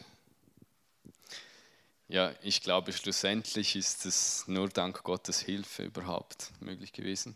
Ja, 2.07 2.33
ich 2.41 2.61
glaube, 2.61 2.93
schlussendlich 2.93 3.75
ist 3.75 4.05
es 4.05 4.47
nur 4.47 4.69
dank 4.69 5.03
Gottes 5.03 5.39
Hilfe 5.39 5.83
überhaupt 5.83 6.51
möglich 6.59 6.93
gewesen. 6.93 7.35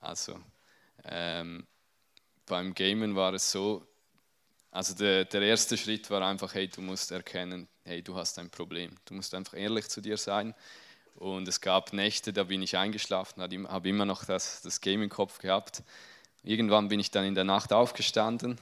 Also 0.00 0.38
ähm, 1.04 1.66
beim 2.46 2.74
Gamen 2.74 3.16
war 3.16 3.34
es 3.34 3.50
so, 3.50 3.86
also 4.70 4.94
der, 4.94 5.24
der 5.26 5.42
erste 5.42 5.76
Schritt 5.76 6.10
war 6.10 6.22
einfach, 6.22 6.54
hey, 6.54 6.68
du 6.68 6.82
musst 6.82 7.12
erkennen, 7.12 7.68
hey, 7.84 8.02
du 8.02 8.16
hast 8.16 8.38
ein 8.38 8.50
Problem. 8.50 8.96
Du 9.06 9.14
musst 9.14 9.34
einfach 9.34 9.54
ehrlich 9.54 9.88
zu 9.88 10.00
dir 10.00 10.16
sein. 10.18 10.54
Und 11.16 11.48
es 11.48 11.60
gab 11.60 11.92
Nächte, 11.92 12.32
da 12.32 12.44
bin 12.44 12.62
ich 12.62 12.76
eingeschlafen, 12.76 13.42
habe 13.42 13.88
immer 13.88 14.04
noch 14.06 14.24
das, 14.24 14.62
das 14.62 14.80
Game 14.80 15.02
im 15.02 15.10
Kopf 15.10 15.38
gehabt. 15.38 15.82
Irgendwann 16.42 16.88
bin 16.88 17.00
ich 17.00 17.10
dann 17.10 17.24
in 17.24 17.34
der 17.36 17.44
Nacht 17.44 17.72
aufgestanden, 17.72 18.60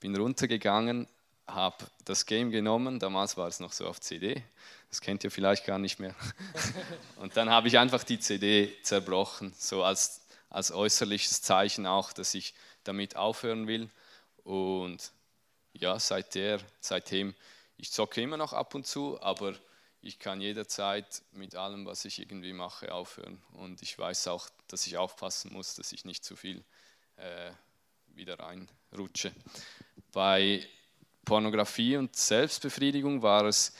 bin 0.00 0.16
runtergegangen, 0.16 1.08
habe 1.46 1.86
das 2.04 2.26
Game 2.26 2.50
genommen, 2.50 2.98
damals 2.98 3.36
war 3.36 3.48
es 3.48 3.60
noch 3.60 3.72
so 3.72 3.86
auf 3.86 4.00
CD, 4.00 4.42
das 4.88 5.00
kennt 5.00 5.24
ihr 5.24 5.30
vielleicht 5.30 5.66
gar 5.66 5.78
nicht 5.78 5.98
mehr. 5.98 6.14
Und 7.16 7.36
dann 7.36 7.50
habe 7.50 7.68
ich 7.68 7.78
einfach 7.78 8.04
die 8.04 8.18
CD 8.18 8.72
zerbrochen, 8.82 9.52
so 9.58 9.82
als, 9.82 10.22
als 10.50 10.72
äußerliches 10.72 11.42
Zeichen 11.42 11.86
auch, 11.86 12.12
dass 12.12 12.34
ich 12.34 12.54
damit 12.84 13.16
aufhören 13.16 13.66
will. 13.66 13.90
Und 14.44 15.12
ja, 15.72 15.98
seither, 15.98 16.60
seitdem, 16.80 17.34
ich 17.76 17.90
zocke 17.90 18.22
immer 18.22 18.36
noch 18.36 18.52
ab 18.52 18.74
und 18.74 18.86
zu, 18.86 19.20
aber 19.20 19.54
ich 20.00 20.18
kann 20.18 20.40
jederzeit 20.40 21.22
mit 21.32 21.54
allem, 21.54 21.86
was 21.86 22.04
ich 22.04 22.20
irgendwie 22.20 22.52
mache, 22.52 22.92
aufhören. 22.92 23.42
Und 23.54 23.82
ich 23.82 23.98
weiß 23.98 24.28
auch, 24.28 24.48
dass 24.68 24.86
ich 24.86 24.96
aufpassen 24.96 25.52
muss, 25.52 25.74
dass 25.74 25.92
ich 25.92 26.04
nicht 26.04 26.24
zu 26.24 26.36
viel 26.36 26.62
äh, 27.16 27.50
wieder 28.08 28.38
reinrutsche. 28.38 29.32
Bei 30.12 30.64
Pornografie 31.24 31.96
und 31.96 32.14
Selbstbefriedigung 32.16 33.22
war 33.22 33.44
es, 33.44 33.72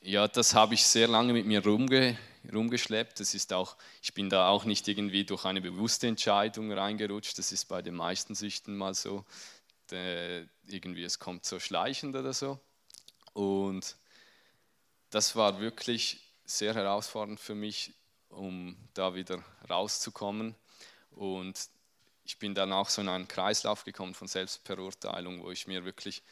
ja, 0.00 0.28
das 0.28 0.54
habe 0.54 0.74
ich 0.74 0.84
sehr 0.84 1.08
lange 1.08 1.32
mit 1.32 1.46
mir 1.46 1.64
rumge, 1.64 2.18
rumgeschleppt. 2.52 3.20
Das 3.20 3.34
ist 3.34 3.52
auch, 3.52 3.76
ich 4.02 4.12
bin 4.12 4.28
da 4.28 4.48
auch 4.48 4.64
nicht 4.64 4.86
irgendwie 4.86 5.24
durch 5.24 5.44
eine 5.44 5.60
bewusste 5.60 6.06
Entscheidung 6.06 6.72
reingerutscht. 6.72 7.38
Das 7.38 7.52
ist 7.52 7.64
bei 7.66 7.80
den 7.80 7.94
meisten 7.94 8.34
Süchten 8.34 8.76
mal 8.76 8.94
so. 8.94 9.24
De, 9.90 10.46
irgendwie, 10.66 11.04
es 11.04 11.18
kommt 11.18 11.44
so 11.44 11.58
schleichend 11.58 12.16
oder 12.16 12.32
so. 12.32 12.58
Und 13.32 13.96
das 15.10 15.36
war 15.36 15.60
wirklich 15.60 16.20
sehr 16.44 16.74
herausfordernd 16.74 17.40
für 17.40 17.54
mich, 17.54 17.92
um 18.28 18.76
da 18.94 19.14
wieder 19.14 19.42
rauszukommen. 19.68 20.54
Und 21.12 21.68
ich 22.24 22.38
bin 22.38 22.54
dann 22.54 22.72
auch 22.72 22.88
so 22.88 23.02
in 23.02 23.08
einen 23.08 23.28
Kreislauf 23.28 23.84
gekommen 23.84 24.14
von 24.14 24.28
Selbstverurteilung, 24.28 25.42
wo 25.42 25.50
ich 25.50 25.66
mir 25.66 25.84
wirklich 25.84 26.22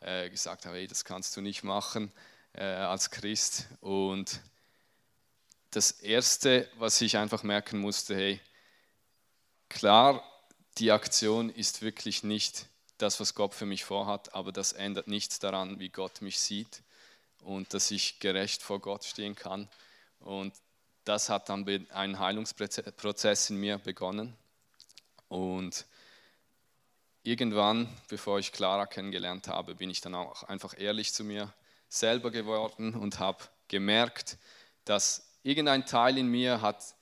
äh, 0.00 0.28
gesagt 0.30 0.66
habe, 0.66 0.76
hey, 0.76 0.86
das 0.86 1.04
kannst 1.04 1.36
du 1.36 1.40
nicht 1.40 1.62
machen 1.62 2.10
äh, 2.54 2.64
als 2.64 3.10
Christ. 3.10 3.68
Und 3.80 4.40
das 5.70 5.90
Erste, 5.90 6.68
was 6.78 7.00
ich 7.00 7.18
einfach 7.18 7.42
merken 7.42 7.78
musste, 7.78 8.14
hey, 8.14 8.40
klar, 9.68 10.22
die 10.78 10.90
Aktion 10.90 11.50
ist 11.50 11.82
wirklich 11.82 12.24
nicht 12.24 12.66
das, 12.98 13.20
was 13.20 13.34
Gott 13.34 13.54
für 13.54 13.66
mich 13.66 13.84
vorhat, 13.84 14.34
aber 14.34 14.52
das 14.52 14.72
ändert 14.72 15.08
nichts 15.08 15.38
daran, 15.38 15.78
wie 15.80 15.90
Gott 15.90 16.22
mich 16.22 16.40
sieht 16.40 16.82
und 17.40 17.74
dass 17.74 17.90
ich 17.90 18.20
gerecht 18.20 18.62
vor 18.62 18.80
Gott 18.80 19.04
stehen 19.04 19.34
kann. 19.34 19.68
Und 20.20 20.54
das 21.04 21.28
hat 21.28 21.48
dann 21.48 21.66
einen 21.90 22.18
Heilungsprozess 22.18 23.50
in 23.50 23.56
mir 23.56 23.78
begonnen. 23.78 24.36
Und 25.32 25.86
irgendwann, 27.22 27.88
bevor 28.08 28.38
ich 28.38 28.52
Clara 28.52 28.84
kennengelernt 28.84 29.48
habe, 29.48 29.74
bin 29.74 29.88
ich 29.88 30.02
dann 30.02 30.14
auch 30.14 30.42
einfach 30.42 30.78
ehrlich 30.78 31.14
zu 31.14 31.24
mir 31.24 31.54
selber 31.88 32.30
geworden 32.30 32.94
und 32.94 33.18
habe 33.18 33.42
gemerkt, 33.66 34.36
dass 34.84 35.26
irgendein 35.42 35.86
Teil 35.86 36.18
in 36.18 36.26
mir 36.26 36.60
hat 36.60 36.94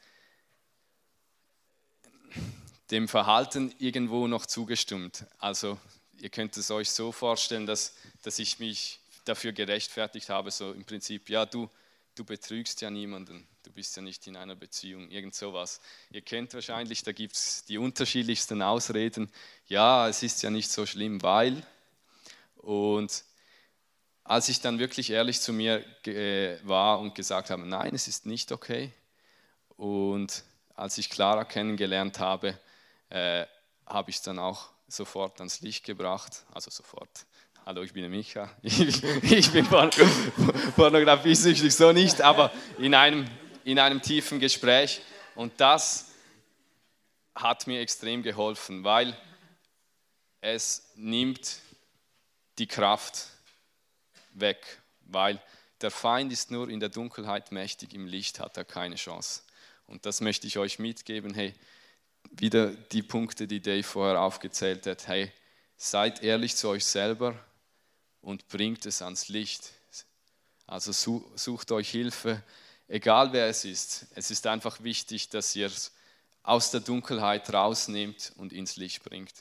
dem 2.92 3.08
Verhalten 3.08 3.74
irgendwo 3.80 4.28
noch 4.28 4.46
zugestimmt. 4.46 5.26
Also 5.40 5.76
ihr 6.20 6.30
könnt 6.30 6.56
es 6.56 6.70
euch 6.70 6.92
so 6.92 7.10
vorstellen, 7.10 7.66
dass, 7.66 7.96
dass 8.22 8.38
ich 8.38 8.60
mich 8.60 9.00
dafür 9.24 9.50
gerechtfertigt 9.50 10.28
habe, 10.28 10.52
so 10.52 10.70
im 10.70 10.84
Prinzip, 10.84 11.30
ja, 11.30 11.46
du, 11.46 11.68
du 12.14 12.24
betrügst 12.24 12.80
ja 12.80 12.90
niemanden, 12.90 13.44
du 13.70 13.74
bist 13.74 13.94
ja 13.94 14.02
nicht 14.02 14.26
in 14.26 14.36
einer 14.36 14.56
Beziehung, 14.56 15.08
irgend 15.12 15.32
sowas. 15.32 15.80
Ihr 16.10 16.22
kennt 16.22 16.52
wahrscheinlich, 16.54 17.04
da 17.04 17.12
gibt 17.12 17.36
es 17.36 17.64
die 17.66 17.78
unterschiedlichsten 17.78 18.62
Ausreden. 18.62 19.30
Ja, 19.68 20.08
es 20.08 20.24
ist 20.24 20.42
ja 20.42 20.50
nicht 20.50 20.72
so 20.72 20.86
schlimm, 20.86 21.22
weil. 21.22 21.64
Und 22.56 23.22
als 24.24 24.48
ich 24.48 24.60
dann 24.60 24.80
wirklich 24.80 25.10
ehrlich 25.10 25.40
zu 25.40 25.52
mir 25.52 25.84
war 26.64 26.98
und 26.98 27.14
gesagt 27.14 27.50
habe, 27.50 27.64
nein, 27.64 27.94
es 27.94 28.08
ist 28.08 28.26
nicht 28.26 28.50
okay. 28.50 28.92
Und 29.76 30.42
als 30.74 30.98
ich 30.98 31.08
Clara 31.08 31.44
kennengelernt 31.44 32.18
habe, 32.18 32.58
äh, 33.08 33.46
habe 33.86 34.10
ich 34.10 34.16
es 34.16 34.22
dann 34.22 34.40
auch 34.40 34.70
sofort 34.88 35.38
ans 35.38 35.60
Licht 35.60 35.84
gebracht, 35.84 36.44
also 36.52 36.72
sofort 36.72 37.24
Hallo, 37.66 37.82
ich 37.82 37.92
bin 37.92 38.02
der 38.02 38.10
Micha. 38.10 38.50
Ich, 38.62 39.04
ich 39.22 39.52
bin 39.52 39.66
pornografiesüchtig, 40.74 41.72
so 41.72 41.92
nicht, 41.92 42.22
aber 42.22 42.50
in 42.78 42.94
einem, 42.94 43.26
in 43.70 43.78
einem 43.78 44.02
tiefen 44.02 44.40
Gespräch. 44.40 45.00
Und 45.34 45.60
das 45.60 46.12
hat 47.34 47.66
mir 47.66 47.80
extrem 47.80 48.22
geholfen, 48.22 48.84
weil 48.84 49.16
es 50.40 50.90
nimmt 50.96 51.58
die 52.58 52.66
Kraft 52.66 53.28
weg, 54.32 54.80
weil 55.02 55.40
der 55.80 55.90
Feind 55.90 56.32
ist 56.32 56.50
nur 56.50 56.68
in 56.68 56.80
der 56.80 56.88
Dunkelheit 56.88 57.52
mächtig, 57.52 57.94
im 57.94 58.06
Licht 58.06 58.40
hat 58.40 58.56
er 58.56 58.64
keine 58.64 58.96
Chance. 58.96 59.42
Und 59.86 60.04
das 60.04 60.20
möchte 60.20 60.46
ich 60.46 60.58
euch 60.58 60.78
mitgeben. 60.78 61.34
Hey, 61.34 61.54
wieder 62.30 62.70
die 62.70 63.02
Punkte, 63.02 63.46
die 63.46 63.60
Dave 63.62 63.82
vorher 63.82 64.20
aufgezählt 64.20 64.86
hat. 64.86 65.06
Hey, 65.08 65.32
seid 65.76 66.22
ehrlich 66.22 66.56
zu 66.56 66.68
euch 66.68 66.84
selber 66.84 67.34
und 68.20 68.46
bringt 68.48 68.84
es 68.86 69.00
ans 69.00 69.28
Licht. 69.28 69.72
Also 70.66 70.92
sucht 71.34 71.72
euch 71.72 71.90
Hilfe, 71.90 72.42
egal 72.90 73.32
wer 73.32 73.46
es 73.46 73.64
ist. 73.64 74.06
Es 74.14 74.30
ist 74.30 74.46
einfach 74.46 74.82
wichtig, 74.82 75.28
dass 75.30 75.54
ihr 75.56 75.66
es 75.66 75.92
aus 76.42 76.70
der 76.70 76.80
Dunkelheit 76.80 77.52
rausnehmt 77.52 78.32
und 78.36 78.52
ins 78.52 78.76
Licht 78.76 79.02
bringt. 79.04 79.32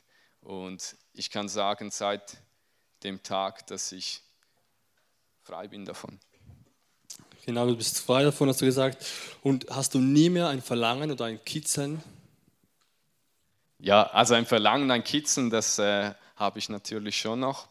Und 0.41 0.95
ich 1.13 1.29
kann 1.29 1.49
sagen, 1.49 1.91
seit 1.91 2.37
dem 3.03 3.23
Tag, 3.23 3.67
dass 3.67 3.91
ich 3.91 4.21
frei 5.43 5.67
bin 5.67 5.85
davon. 5.85 6.19
Genau, 7.45 7.65
du 7.65 7.75
bist 7.75 7.99
frei 7.99 8.23
davon, 8.23 8.49
hast 8.49 8.61
du 8.61 8.65
gesagt. 8.65 9.05
Und 9.41 9.65
hast 9.69 9.95
du 9.95 9.99
nie 9.99 10.29
mehr 10.29 10.49
ein 10.49 10.61
Verlangen 10.61 11.11
oder 11.11 11.25
ein 11.25 11.43
Kitzeln? 11.43 12.03
Ja, 13.79 14.03
also 14.11 14.35
ein 14.35 14.45
Verlangen, 14.45 14.91
ein 14.91 15.03
Kitzeln, 15.03 15.49
das 15.49 15.79
äh, 15.79 16.13
habe 16.35 16.59
ich 16.59 16.69
natürlich 16.69 17.19
schon 17.19 17.39
noch. 17.39 17.69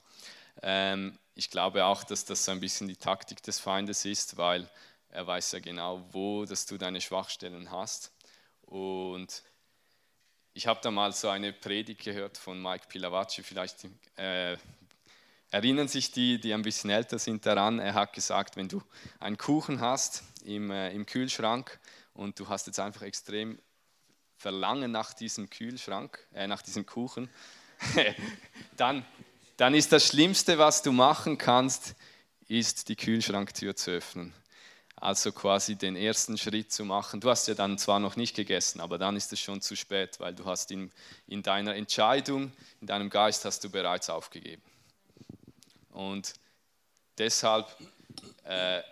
Ähm, 0.62 1.18
ich 1.34 1.50
glaube 1.50 1.84
auch, 1.84 2.02
dass 2.02 2.24
das 2.24 2.44
so 2.44 2.50
ein 2.50 2.60
bisschen 2.60 2.88
die 2.88 2.96
Taktik 2.96 3.42
des 3.42 3.60
Feindes 3.60 4.04
ist, 4.04 4.38
weil 4.38 4.68
er 5.10 5.26
weiß 5.26 5.52
ja 5.52 5.60
genau, 5.60 6.06
wo 6.12 6.44
dass 6.44 6.66
du 6.66 6.78
deine 6.78 7.00
Schwachstellen 7.00 7.70
hast. 7.70 8.12
Und 8.62 9.42
ich 10.52 10.66
habe 10.66 10.80
da 10.82 10.90
mal 10.90 11.12
so 11.12 11.28
eine 11.28 11.52
Predigt 11.52 12.02
gehört 12.02 12.36
von 12.36 12.60
Mike 12.60 12.86
Pilavacci, 12.88 13.42
vielleicht 13.42 13.86
äh, 14.16 14.56
erinnern 15.50 15.88
sich 15.88 16.10
die, 16.10 16.40
die 16.40 16.52
ein 16.52 16.62
bisschen 16.62 16.90
älter 16.90 17.18
sind 17.18 17.46
daran. 17.46 17.78
Er 17.78 17.94
hat 17.94 18.12
gesagt, 18.12 18.56
wenn 18.56 18.68
du 18.68 18.82
einen 19.18 19.38
Kuchen 19.38 19.80
hast 19.80 20.22
im, 20.44 20.70
äh, 20.70 20.92
im 20.92 21.06
Kühlschrank 21.06 21.78
und 22.12 22.38
du 22.38 22.48
hast 22.48 22.66
jetzt 22.66 22.80
einfach 22.80 23.02
extrem 23.02 23.58
Verlangen 24.36 24.90
nach 24.90 25.14
diesem 25.14 25.48
Kühlschrank, 25.48 26.26
äh, 26.34 26.46
nach 26.46 26.62
diesem 26.62 26.84
Kuchen, 26.84 27.30
dann, 28.76 29.04
dann 29.56 29.74
ist 29.74 29.92
das 29.92 30.06
Schlimmste, 30.06 30.58
was 30.58 30.82
du 30.82 30.92
machen 30.92 31.38
kannst, 31.38 31.94
ist 32.48 32.88
die 32.88 32.96
Kühlschranktür 32.96 33.76
zu 33.76 33.92
öffnen. 33.92 34.34
Also 35.00 35.30
quasi 35.30 35.76
den 35.76 35.94
ersten 35.94 36.36
Schritt 36.36 36.72
zu 36.72 36.84
machen. 36.84 37.20
Du 37.20 37.30
hast 37.30 37.46
ja 37.46 37.54
dann 37.54 37.78
zwar 37.78 38.00
noch 38.00 38.16
nicht 38.16 38.34
gegessen, 38.34 38.80
aber 38.80 38.98
dann 38.98 39.16
ist 39.16 39.32
es 39.32 39.38
schon 39.38 39.60
zu 39.60 39.76
spät, 39.76 40.18
weil 40.18 40.34
du 40.34 40.44
hast 40.44 40.72
in, 40.72 40.90
in 41.28 41.42
deiner 41.42 41.76
Entscheidung, 41.76 42.52
in 42.80 42.86
deinem 42.88 43.08
Geist 43.08 43.44
hast 43.44 43.62
du 43.62 43.70
bereits 43.70 44.10
aufgegeben. 44.10 44.62
Und 45.90 46.34
deshalb 47.16 47.76
äh, 48.44 48.82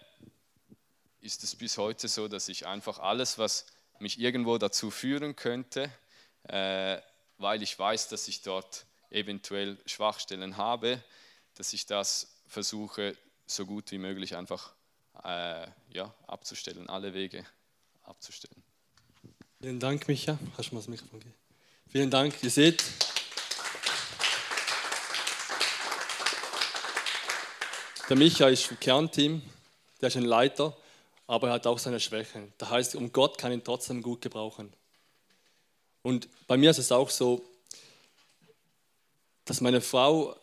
ist 1.21 1.43
es 1.43 1.57
bis 1.57 1.77
heute 1.77 2.07
so, 2.07 2.29
dass 2.29 2.49
ich 2.49 2.67
einfach 2.67 3.01
alles, 3.01 3.37
was 3.37 3.67
mich 3.99 4.21
irgendwo 4.21 4.59
dazu 4.59 4.93
führen 4.93 5.35
könnte, 5.35 5.91
äh, 6.45 6.99
weil 7.39 7.63
ich 7.63 7.77
weiß, 7.77 8.09
dass 8.09 8.29
ich 8.29 8.43
dort 8.43 8.87
eventuell 9.11 9.77
Schwachstellen 9.87 10.57
habe, 10.57 11.03
dass 11.55 11.73
ich 11.73 11.87
das 11.87 12.43
versuche, 12.47 13.17
so 13.47 13.67
gut 13.67 13.91
wie 13.91 13.99
möglich 13.99 14.37
einfach 14.37 14.76
äh, 15.25 15.67
ja, 15.91 16.15
abzustellen, 16.27 16.89
alle 16.89 17.15
Wege 17.15 17.45
abzustellen. 18.05 18.63
Vielen 19.61 19.81
Dank, 19.81 20.07
Micha. 20.09 20.39
Hast 20.57 20.71
du 20.71 20.75
mal 20.75 20.81
das 20.81 20.89
Mikrofon 20.89 21.21
gegeben? 21.21 21.37
Vielen 21.89 22.11
Dank. 22.11 22.35
Ihr 22.43 22.51
seht, 22.51 22.85
der 28.09 28.17
Micha 28.17 28.49
ist 28.49 28.71
im 28.71 28.79
Kernteam, 28.79 29.43
der 30.01 30.09
ist 30.09 30.17
ein 30.17 30.25
Leiter, 30.25 30.77
aber 31.27 31.49
er 31.49 31.55
hat 31.55 31.67
auch 31.67 31.79
seine 31.79 32.01
Schwächen. 32.01 32.53
Das 32.59 32.71
heißt, 32.71 32.97
um 32.97 33.13
Gott 33.13 33.39
kann 33.39 33.53
ihn 33.53 33.65
trotzdem 33.65 34.03
gut 34.03 34.21
gebrauchen. 34.21 34.73
Und 36.03 36.29
bei 36.47 36.57
mir 36.57 36.71
ist 36.71 36.79
es 36.79 36.93
auch 36.93 37.11
so, 37.11 37.45
dass 39.47 39.61
meine 39.61 39.81
Frau, 39.81 40.37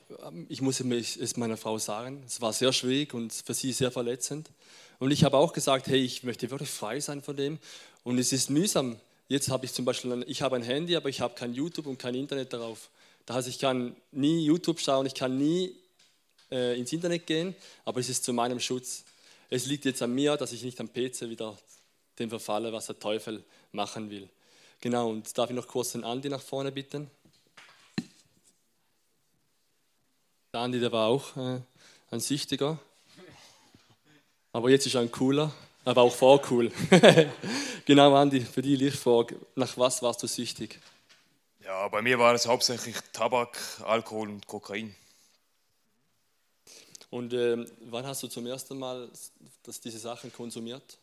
ich 0.48 0.62
muss 0.62 0.80
es 0.80 1.38
meiner 1.38 1.58
Frau 1.58 1.78
sagen, 1.78 2.24
es 2.26 2.40
war 2.40 2.54
sehr 2.54 2.72
schwierig 2.72 3.14
und 3.14 3.34
für 3.34 3.54
sie 3.54 3.74
sehr 3.74 3.92
verletzend. 3.92 4.50
Und 4.98 5.12
ich 5.12 5.26
habe 5.26 5.38
auch 5.38 5.52
gesagt, 5.52 5.88
hey, 5.88 6.00
ich 6.00 6.24
möchte 6.24 6.50
wirklich 6.50 6.70
frei 6.70 7.02
sein 7.02 7.22
von 7.22 7.36
dem. 7.36 7.60
Und 8.06 8.18
es 8.18 8.32
ist 8.32 8.50
mühsam. 8.50 8.98
Jetzt 9.28 9.50
habe 9.50 9.66
ich 9.66 9.74
zum 9.74 9.84
Beispiel, 9.84 10.14
ein, 10.14 10.24
ich 10.26 10.42
habe 10.42 10.56
ein 10.56 10.64
Handy, 10.64 10.96
aber 10.96 11.10
ich 11.10 11.20
habe 11.20 11.36
kein 11.36 11.54
YouTube 11.54 11.88
und 11.88 11.98
kein 11.98 12.16
Internet 12.16 12.54
darauf. 12.54 12.90
Das 13.26 13.36
heißt, 13.36 13.48
ich 13.50 13.60
kann 13.60 13.94
nie 14.12 14.46
YouTube 14.46 14.80
schauen, 14.80 15.06
ich 15.06 15.16
kann 15.16 15.38
nie 15.38 15.76
äh, 16.50 16.80
ins 16.80 16.94
Internet 16.94 17.28
gehen, 17.28 17.56
aber 17.84 18.00
es 18.00 18.08
ist 18.08 18.24
zu 18.24 18.32
meinem 18.32 18.62
Schutz. 18.62 19.04
Es 19.50 19.66
liegt 19.66 19.84
jetzt 19.84 20.02
an 20.02 20.14
mir, 20.16 20.38
dass 20.38 20.54
ich 20.54 20.64
nicht 20.64 20.80
am 20.80 20.88
PC 20.88 21.30
wieder 21.30 21.58
dem 22.20 22.30
verfalle, 22.30 22.72
was 22.72 22.86
der 22.86 23.00
Teufel 23.00 23.44
machen 23.74 24.10
will. 24.10 24.30
Genau, 24.80 25.10
und 25.10 25.38
darf 25.38 25.50
ich 25.50 25.56
noch 25.56 25.68
kurz 25.68 25.92
den 25.92 26.06
Andi 26.06 26.30
nach 26.30 26.42
vorne 26.42 26.72
bitten? 26.72 27.12
Der 30.54 30.60
Andi, 30.60 30.80
der 30.80 30.92
war 30.92 31.08
auch 31.08 31.36
äh, 31.36 31.62
ein 32.12 32.20
Süchtiger. 32.20 32.78
Aber 34.52 34.70
jetzt 34.70 34.86
ist 34.86 34.94
er 34.94 35.02
ein 35.02 35.12
cooler, 35.12 35.52
aber 35.84 36.04
auch 36.04 36.14
vor 36.14 36.40
cool. 36.52 36.72
genau, 37.86 38.14
Andi, 38.14 38.42
für 38.42 38.62
die 38.62 38.76
Lichtfrage. 38.76 39.36
Nach 39.56 39.76
was 39.80 40.04
warst 40.04 40.22
du 40.22 40.28
süchtig? 40.28 40.80
Ja, 41.66 41.88
bei 41.88 42.04
mir 42.04 42.20
war 42.20 42.36
es 42.36 42.46
hauptsächlich 42.46 42.96
Tabak, 43.14 43.58
Alkohol 43.84 44.30
und 44.30 44.46
Kokain. 44.46 44.96
Und 47.10 47.34
ähm, 47.34 47.66
wann 47.86 48.06
hast 48.06 48.22
du 48.22 48.28
zum 48.28 48.46
ersten 48.46 48.78
Mal 48.78 49.10
dass 49.64 49.82
diese 49.82 49.98
Sachen 49.98 50.32
konsumiert? 50.32 51.00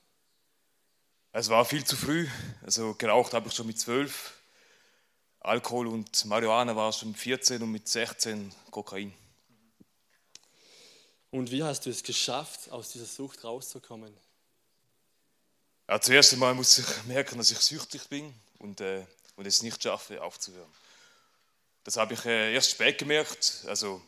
Es 1.33 1.49
war 1.49 1.65
viel 1.65 1.83
zu 1.83 1.97
früh. 1.97 2.29
Also 2.63 2.95
geraucht 2.95 3.35
habe 3.35 3.49
ich 3.49 3.55
schon 3.55 3.67
mit 3.67 3.81
zwölf. 3.81 4.33
Alkohol 5.41 5.89
und 5.89 6.25
Marihuana 6.27 6.77
war 6.77 6.93
schon 6.93 7.09
mit 7.09 7.19
14 7.19 7.61
und 7.63 7.73
mit 7.73 7.89
16 7.89 8.53
Kokain. 8.71 9.13
Und 11.31 11.51
wie 11.51 11.63
hast 11.63 11.87
du 11.87 11.91
es 11.91 12.03
geschafft, 12.03 12.71
aus 12.71 12.91
dieser 12.91 13.07
Sucht 13.07 13.45
rauszukommen? 13.45 14.17
Ja, 15.89 16.01
zuerst 16.01 16.33
einmal 16.33 16.55
muss 16.55 16.79
ich 16.79 17.05
merken, 17.05 17.39
dass 17.39 17.51
ich 17.51 17.59
süchtig 17.59 18.09
bin 18.09 18.35
und, 18.59 18.81
äh, 18.81 19.05
und 19.37 19.47
es 19.47 19.63
nicht 19.63 19.83
schaffe, 19.83 20.23
aufzuhören. 20.23 20.71
Das 21.85 21.97
habe 21.97 22.15
ich 22.15 22.25
äh, 22.25 22.55
erst 22.55 22.73
spät 22.73 22.99
gemerkt. 22.99 23.65
Also 23.67 24.03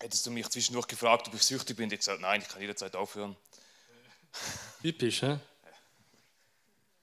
hättest 0.00 0.26
du 0.26 0.30
mich 0.30 0.48
zwischendurch 0.48 0.86
gefragt, 0.86 1.28
ob 1.28 1.34
ich 1.34 1.42
süchtig 1.42 1.76
bin, 1.76 1.90
ich 1.90 1.98
gesagt, 1.98 2.20
nein, 2.20 2.42
ich 2.42 2.48
kann 2.48 2.60
jederzeit 2.60 2.94
aufhören. 2.94 3.36
Typisch, 4.82 5.22
hä? 5.22 5.38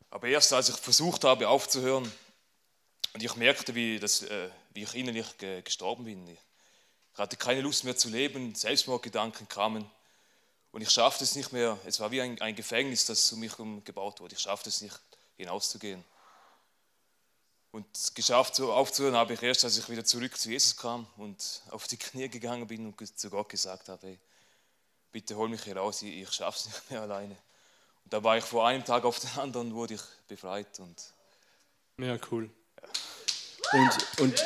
Aber 0.09 0.27
erst 0.27 0.51
als 0.53 0.69
ich 0.69 0.75
versucht 0.75 1.23
habe 1.23 1.47
aufzuhören 1.47 2.11
und 3.13 3.23
ich 3.23 3.35
merkte, 3.35 3.73
wie, 3.75 3.99
das, 3.99 4.23
äh, 4.23 4.49
wie 4.71 4.83
ich 4.83 4.93
innerlich 4.93 5.37
gestorben 5.63 6.05
bin, 6.05 6.37
ich 7.13 7.19
hatte 7.19 7.37
keine 7.37 7.61
Lust 7.61 7.83
mehr 7.83 7.95
zu 7.95 8.09
leben, 8.09 8.55
Selbstmordgedanken 8.55 9.47
kamen. 9.47 9.89
Und 10.71 10.81
ich 10.81 10.89
schaffte 10.89 11.23
es 11.23 11.35
nicht 11.35 11.51
mehr. 11.51 11.77
Es 11.85 11.99
war 11.99 12.11
wie 12.11 12.21
ein, 12.21 12.39
ein 12.41 12.55
Gefängnis, 12.55 13.05
das 13.05 13.31
um 13.33 13.41
mich 13.41 13.51
herum 13.51 13.83
gebaut 13.83 14.21
wurde. 14.21 14.35
Ich 14.35 14.41
schaffte 14.41 14.69
es 14.69 14.81
nicht, 14.81 14.97
hinauszugehen. 15.35 16.03
Und 17.71 17.85
geschafft 18.15 18.55
so 18.55 18.73
aufzuhören 18.73 19.15
habe 19.15 19.33
ich 19.33 19.43
erst, 19.43 19.63
als 19.63 19.77
ich 19.77 19.87
wieder 19.89 20.03
zurück 20.03 20.37
zu 20.37 20.49
Jesus 20.49 20.75
kam 20.75 21.07
und 21.17 21.61
auf 21.69 21.87
die 21.87 21.97
Knie 21.97 22.27
gegangen 22.27 22.67
bin 22.67 22.87
und 22.87 23.17
zu 23.17 23.29
Gott 23.29 23.49
gesagt 23.49 23.87
habe, 23.87 24.07
hey, 24.07 24.19
bitte 25.11 25.35
hol 25.35 25.47
mich 25.47 25.63
hier 25.63 25.77
raus, 25.77 26.01
ich, 26.01 26.21
ich 26.21 26.31
schaffe 26.31 26.59
es 26.59 26.65
nicht 26.65 26.91
mehr 26.91 27.01
alleine. 27.01 27.37
Und 28.03 28.13
da 28.13 28.23
war 28.23 28.37
ich 28.37 28.43
vor 28.43 28.67
einem 28.67 28.83
Tag 28.83 29.05
auf 29.05 29.19
den 29.19 29.29
anderen, 29.39 29.73
wurde 29.73 29.93
ich 29.93 30.01
befreit. 30.27 30.79
Und 30.79 31.01
ja, 31.97 32.17
cool. 32.29 32.49
Ja. 32.81 33.79
Und, 33.79 34.19
und 34.19 34.43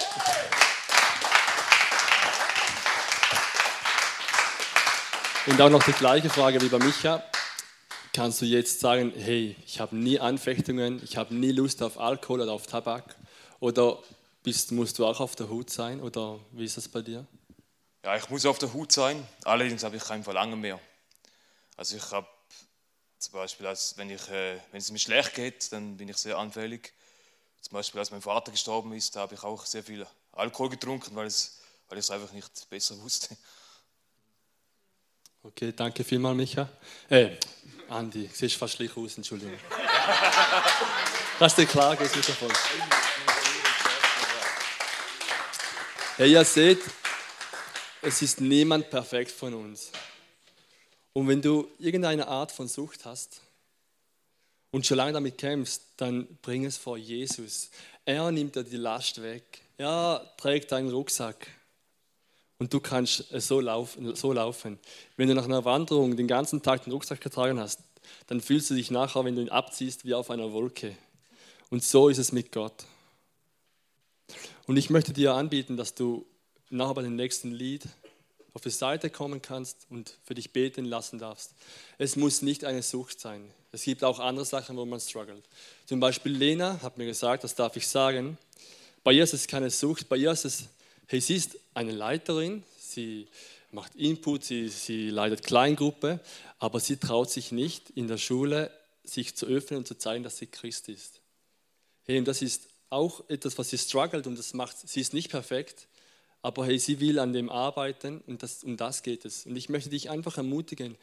Und 5.48 5.62
auch 5.62 5.70
noch 5.70 5.84
die 5.84 5.92
gleiche 5.92 6.28
Frage 6.28 6.60
wie 6.60 6.70
bei 6.70 6.80
Micha. 6.80 7.24
Kannst 8.14 8.42
du 8.42 8.46
jetzt 8.46 8.80
sagen, 8.80 9.14
hey, 9.16 9.56
ich 9.68 9.80
habe 9.80 9.96
nie 9.96 10.20
Anfechtungen, 10.20 11.00
ich 11.04 11.18
habe 11.18 11.36
nie 11.36 11.52
Lust 11.52 11.84
auf 11.84 12.00
Alkohol 12.00 12.42
oder 12.42 12.52
auf 12.52 12.66
Tabak? 12.66 13.16
Oder 13.60 14.00
bist, 14.42 14.72
musst 14.72 14.98
du 14.98 15.06
auch 15.06 15.20
auf 15.20 15.36
der 15.36 15.48
Hut 15.48 15.70
sein? 15.70 16.02
Oder 16.02 16.40
wie 16.52 16.66
ist 16.66 16.78
das 16.78 16.88
bei 16.88 17.02
dir? 17.02 17.28
Ja, 18.04 18.16
ich 18.16 18.28
muss 18.32 18.44
auf 18.48 18.58
der 18.58 18.74
Hut 18.74 18.92
sein, 18.92 19.24
allerdings 19.44 19.84
habe 19.84 19.98
ich 19.98 20.04
kein 20.04 20.24
Verlangen 20.24 20.60
mehr. 20.60 20.80
Also 21.78 21.96
ich 21.96 22.12
habe 22.12 22.28
zum 23.20 23.34
Beispiel, 23.34 23.68
als 23.68 23.96
wenn, 23.98 24.10
ich, 24.10 24.28
äh, 24.30 24.58
wenn 24.72 24.80
es 24.80 24.92
mir 24.92 24.98
schlecht 24.98 25.36
geht, 25.36 25.72
dann 25.72 25.96
bin 25.96 26.10
ich 26.10 26.18
sehr 26.18 26.40
anfällig. 26.40 26.92
Zum 27.62 27.74
Beispiel, 27.74 28.00
als 28.00 28.10
mein 28.10 28.22
Vater 28.24 28.52
gestorben 28.52 28.94
ist, 28.94 29.16
habe 29.16 29.36
ich 29.36 29.44
auch 29.44 29.64
sehr 29.68 29.84
viel 29.84 30.08
Alkohol 30.32 30.70
getrunken, 30.70 31.16
weil, 31.16 31.28
es, 31.28 31.60
weil 31.88 32.00
ich 32.00 32.06
es 32.06 32.10
einfach 32.10 32.32
nicht 32.32 32.68
besser 32.68 33.00
wusste. 33.00 33.38
Okay, 35.48 35.74
danke 35.76 36.04
vielmals, 36.04 36.36
Micha. 36.36 36.68
Äh, 37.08 37.38
Andi, 37.88 38.28
siehst 38.34 38.56
fast 38.56 38.78
gleich 38.78 38.98
aus, 38.98 39.16
Entschuldigung. 39.16 39.54
Kannst 41.38 41.56
du 41.60 41.68
klar 41.68 41.96
gehen, 41.96 42.10
Mikrofon. 42.16 42.52
Hey, 46.18 46.32
ihr 46.32 46.44
seht, 46.44 46.80
es 48.02 48.24
ist 48.24 48.42
niemand 48.42 48.90
perfekt 48.90 49.30
von 49.30 49.54
uns. 49.54 49.92
Und 51.14 51.28
wenn 51.28 51.44
du 51.44 51.68
irgendeine 51.78 52.28
Art 52.28 52.52
von 52.52 52.68
Sucht 52.68 53.06
hast 53.06 53.42
und 54.72 54.84
schon 54.84 54.98
lange 54.98 55.14
damit 55.14 55.38
kämpfst, 55.38 55.84
dann 55.98 56.26
bring 56.42 56.66
es 56.66 56.78
vor 56.78 56.98
Jesus. 56.98 57.70
Er 58.04 58.32
nimmt 58.32 58.56
dir 58.56 58.64
die 58.64 58.78
Last 58.78 59.22
weg. 59.22 59.62
Er 59.78 60.28
trägt 60.38 60.72
deinen 60.72 60.90
Rucksack 60.90 61.48
und 62.58 62.74
du 62.74 62.80
kannst 62.80 63.26
so 63.32 63.60
laufen, 63.60 64.16
so 64.16 64.32
laufen. 64.32 64.80
Wenn 65.18 65.28
du 65.28 65.36
nach 65.36 65.46
einer 65.46 65.66
Wanderung 65.66 66.16
den 66.16 66.28
ganzen 66.28 66.62
Tag 66.62 66.84
den 66.84 66.94
Rucksack 66.94 67.22
getragen 67.22 67.60
hast, 67.60 67.80
dann 68.28 68.42
fühlst 68.42 68.70
du 68.70 68.76
dich 68.76 68.92
nachher, 68.92 69.26
wenn 69.26 69.36
du 69.36 69.42
ihn 69.42 69.50
abziehst, 69.50 70.06
wie 70.06 70.14
auf 70.14 70.30
einer 70.30 70.52
Wolke. 70.52 70.96
Und 71.70 71.84
so 71.84 72.10
ist 72.10 72.18
es 72.18 72.32
mit 72.32 72.52
Gott. 72.52 72.86
Und 74.68 74.78
ich 74.78 74.90
möchte 74.90 75.14
dir 75.14 75.34
anbieten, 75.34 75.78
dass 75.78 75.94
du 75.94 76.26
nachher 76.70 76.96
bei 76.96 77.02
dem 77.02 77.16
nächsten 77.16 77.52
Lied 77.52 77.84
auf 78.54 78.62
die 78.62 78.70
Seite 78.70 79.10
kommen 79.10 79.42
kannst 79.42 79.86
und 79.90 80.18
für 80.24 80.34
dich 80.34 80.54
beten 80.54 80.86
lassen 80.86 81.20
darfst. 81.20 81.54
Es 81.98 82.16
muss 82.16 82.42
nicht 82.42 82.64
eine 82.64 82.82
Sucht 82.82 83.20
sein. 83.20 83.52
Es 83.74 83.84
gibt 83.84 84.04
auch 84.04 84.20
andere 84.20 84.46
Sachen, 84.46 84.78
wo 84.78 84.86
man 84.86 85.02
struggelt. 85.02 85.44
Zum 85.86 86.00
Beispiel 86.00 86.32
Lena 86.32 86.82
hat 86.82 86.98
mir 86.98 87.06
gesagt, 87.06 87.44
das 87.44 87.54
darf 87.54 87.76
ich 87.76 87.86
sagen, 87.86 88.38
bei 89.04 89.12
ihr 89.12 89.26
ist 89.26 89.34
es 89.34 89.46
keine 89.46 89.70
Sucht, 89.70 90.08
bei 90.08 90.16
ihr 90.16 90.32
ist 90.32 90.46
es, 90.46 90.70
hey, 91.08 91.22
sie 91.22 91.36
ist 91.36 91.58
eine 91.74 91.92
Leiterin, 91.92 92.64
sie 92.80 93.28
macht 93.72 93.96
Input, 93.96 94.44
sie, 94.44 94.70
sie 94.70 95.10
leitet 95.10 95.44
Kleingruppe, 95.44 96.20
aber 96.60 96.80
sie 96.80 96.98
traut 96.98 97.30
sich 97.30 97.52
nicht 97.52 97.90
in 97.92 98.08
der 98.08 98.18
Schule, 98.18 98.72
sich 99.04 99.36
zu 99.36 99.46
öffnen 99.46 99.80
und 99.80 99.88
zu 99.88 99.98
zeigen, 99.98 100.24
dass 100.24 100.38
sie 100.38 100.48
Christ 100.48 100.90
ist. 100.90 101.22
Hey, 102.06 102.18
und 102.18 102.28
das 102.28 102.42
ist 102.42 102.68
auch 102.90 103.28
etwas, 103.30 103.58
was 103.58 103.70
sie 103.70 103.78
struggelt 103.78 104.28
und 104.28 104.38
das 104.38 104.54
macht, 104.54 104.78
sie 104.88 105.02
ist 105.02 105.14
nicht 105.14 105.30
perfekt, 105.30 105.88
aber 106.42 106.66
hey, 106.66 106.80
sie 106.80 107.00
will 107.00 107.20
an 107.20 107.34
dem 107.34 107.50
arbeiten 107.50 108.22
und 108.28 108.44
das, 108.44 108.64
um 108.64 108.78
das 108.78 109.04
geht 109.04 109.26
es. 109.26 109.46
Und 109.46 109.56
ich 109.56 109.70
möchte 109.70 109.90
dich 109.90 110.10
einfach 110.10 110.38
ermutigen, 110.38 110.96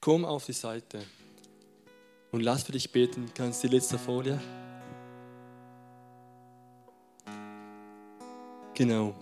komm 0.00 0.24
auf 0.24 0.46
die 0.46 0.52
Seite 0.52 1.04
und 2.32 2.40
lass 2.40 2.64
für 2.64 2.72
dich 2.72 2.90
beten. 2.90 3.30
Kannst 3.34 3.62
du 3.62 3.68
die 3.68 3.76
letzte 3.76 3.98
Folie? 3.98 4.40
Genau. 8.74 9.14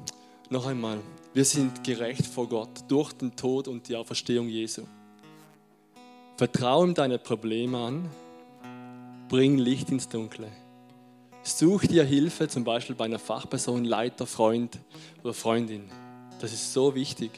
Noch 0.52 0.66
einmal. 0.66 0.98
Wir 1.32 1.44
sind 1.44 1.84
gerecht 1.84 2.26
vor 2.26 2.48
Gott 2.48 2.70
durch 2.88 3.12
den 3.12 3.36
Tod 3.36 3.68
und 3.68 3.88
die 3.88 3.94
Auferstehung 3.94 4.48
Jesu. 4.48 4.82
Vertraue 6.36 6.88
ihm 6.88 6.94
deine 6.94 7.20
Probleme 7.20 7.78
an, 7.78 8.10
bring 9.28 9.58
Licht 9.58 9.90
ins 9.90 10.08
Dunkle. 10.08 10.48
Such 11.44 11.82
dir 11.82 12.02
Hilfe, 12.02 12.48
zum 12.48 12.64
Beispiel 12.64 12.96
bei 12.96 13.04
einer 13.04 13.20
Fachperson, 13.20 13.84
Leiter, 13.84 14.26
Freund 14.26 14.76
oder 15.22 15.34
Freundin. 15.34 15.88
Das 16.40 16.52
ist 16.52 16.72
so 16.72 16.96
wichtig. 16.96 17.30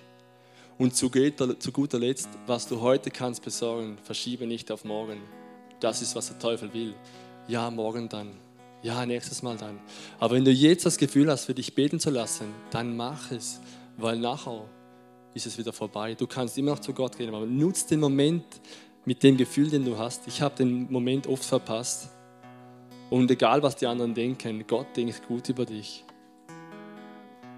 Und 0.79 0.97
zu 0.97 1.11
guter 1.11 1.99
Letzt, 1.99 2.31
was 2.47 2.67
du 2.67 2.81
heute 2.81 3.11
kannst 3.11 3.45
besorgen, 3.45 3.99
verschiebe 4.03 4.47
nicht 4.47 4.73
auf 4.73 4.85
morgen. 4.85 5.21
Das 5.81 6.01
ist, 6.01 6.17
was 6.17 6.29
der 6.29 6.39
Teufel 6.39 6.73
will. 6.73 6.95
Ja, 7.47 7.71
morgen 7.71 8.09
dann. 8.09 8.31
Ja, 8.83 9.07
nächstes 9.07 9.43
Mal 9.43 9.57
dann. 9.57 9.79
Aber 10.19 10.35
wenn 10.35 10.45
du 10.45 10.51
jetzt 10.51 10.85
das 10.85 10.99
Gefühl 10.99 11.31
hast, 11.31 11.45
für 11.45 11.55
dich 11.55 11.75
beten 11.75 12.01
zu 12.01 12.11
lassen, 12.11 12.47
dann 12.71 12.97
mach 12.97 13.31
es, 13.31 13.61
weil 13.97 14.19
nachher 14.19 14.65
ist 15.35 15.47
es 15.47 15.57
wieder 15.57 15.73
vorbei. 15.73 16.15
Du 16.15 16.27
kannst 16.27 16.59
immer 16.59 16.73
noch 16.73 16.81
zu 16.81 16.93
Gott 16.93 17.17
gehen, 17.17 17.33
aber 17.33 17.47
nutz 17.47 17.87
den 17.87 18.01
Moment 18.01 18.45
mit 19.05 19.23
dem 19.23 19.37
Gefühl, 19.37 19.71
den 19.71 19.85
du 19.85 19.97
hast. 19.99 20.27
Ich 20.27 20.43
habe 20.43 20.57
den 20.57 20.91
Moment 20.91 21.27
oft 21.29 21.45
verpasst. 21.45 22.11
Und 23.09 23.31
egal, 23.31 23.63
was 23.63 23.77
die 23.77 23.87
anderen 23.87 24.15
denken, 24.15 24.65
Gott 24.67 24.97
denkt 24.97 25.27
gut 25.29 25.49
über 25.49 25.65
dich. 25.65 26.05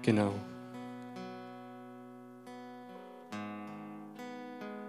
Genau. 0.01 0.33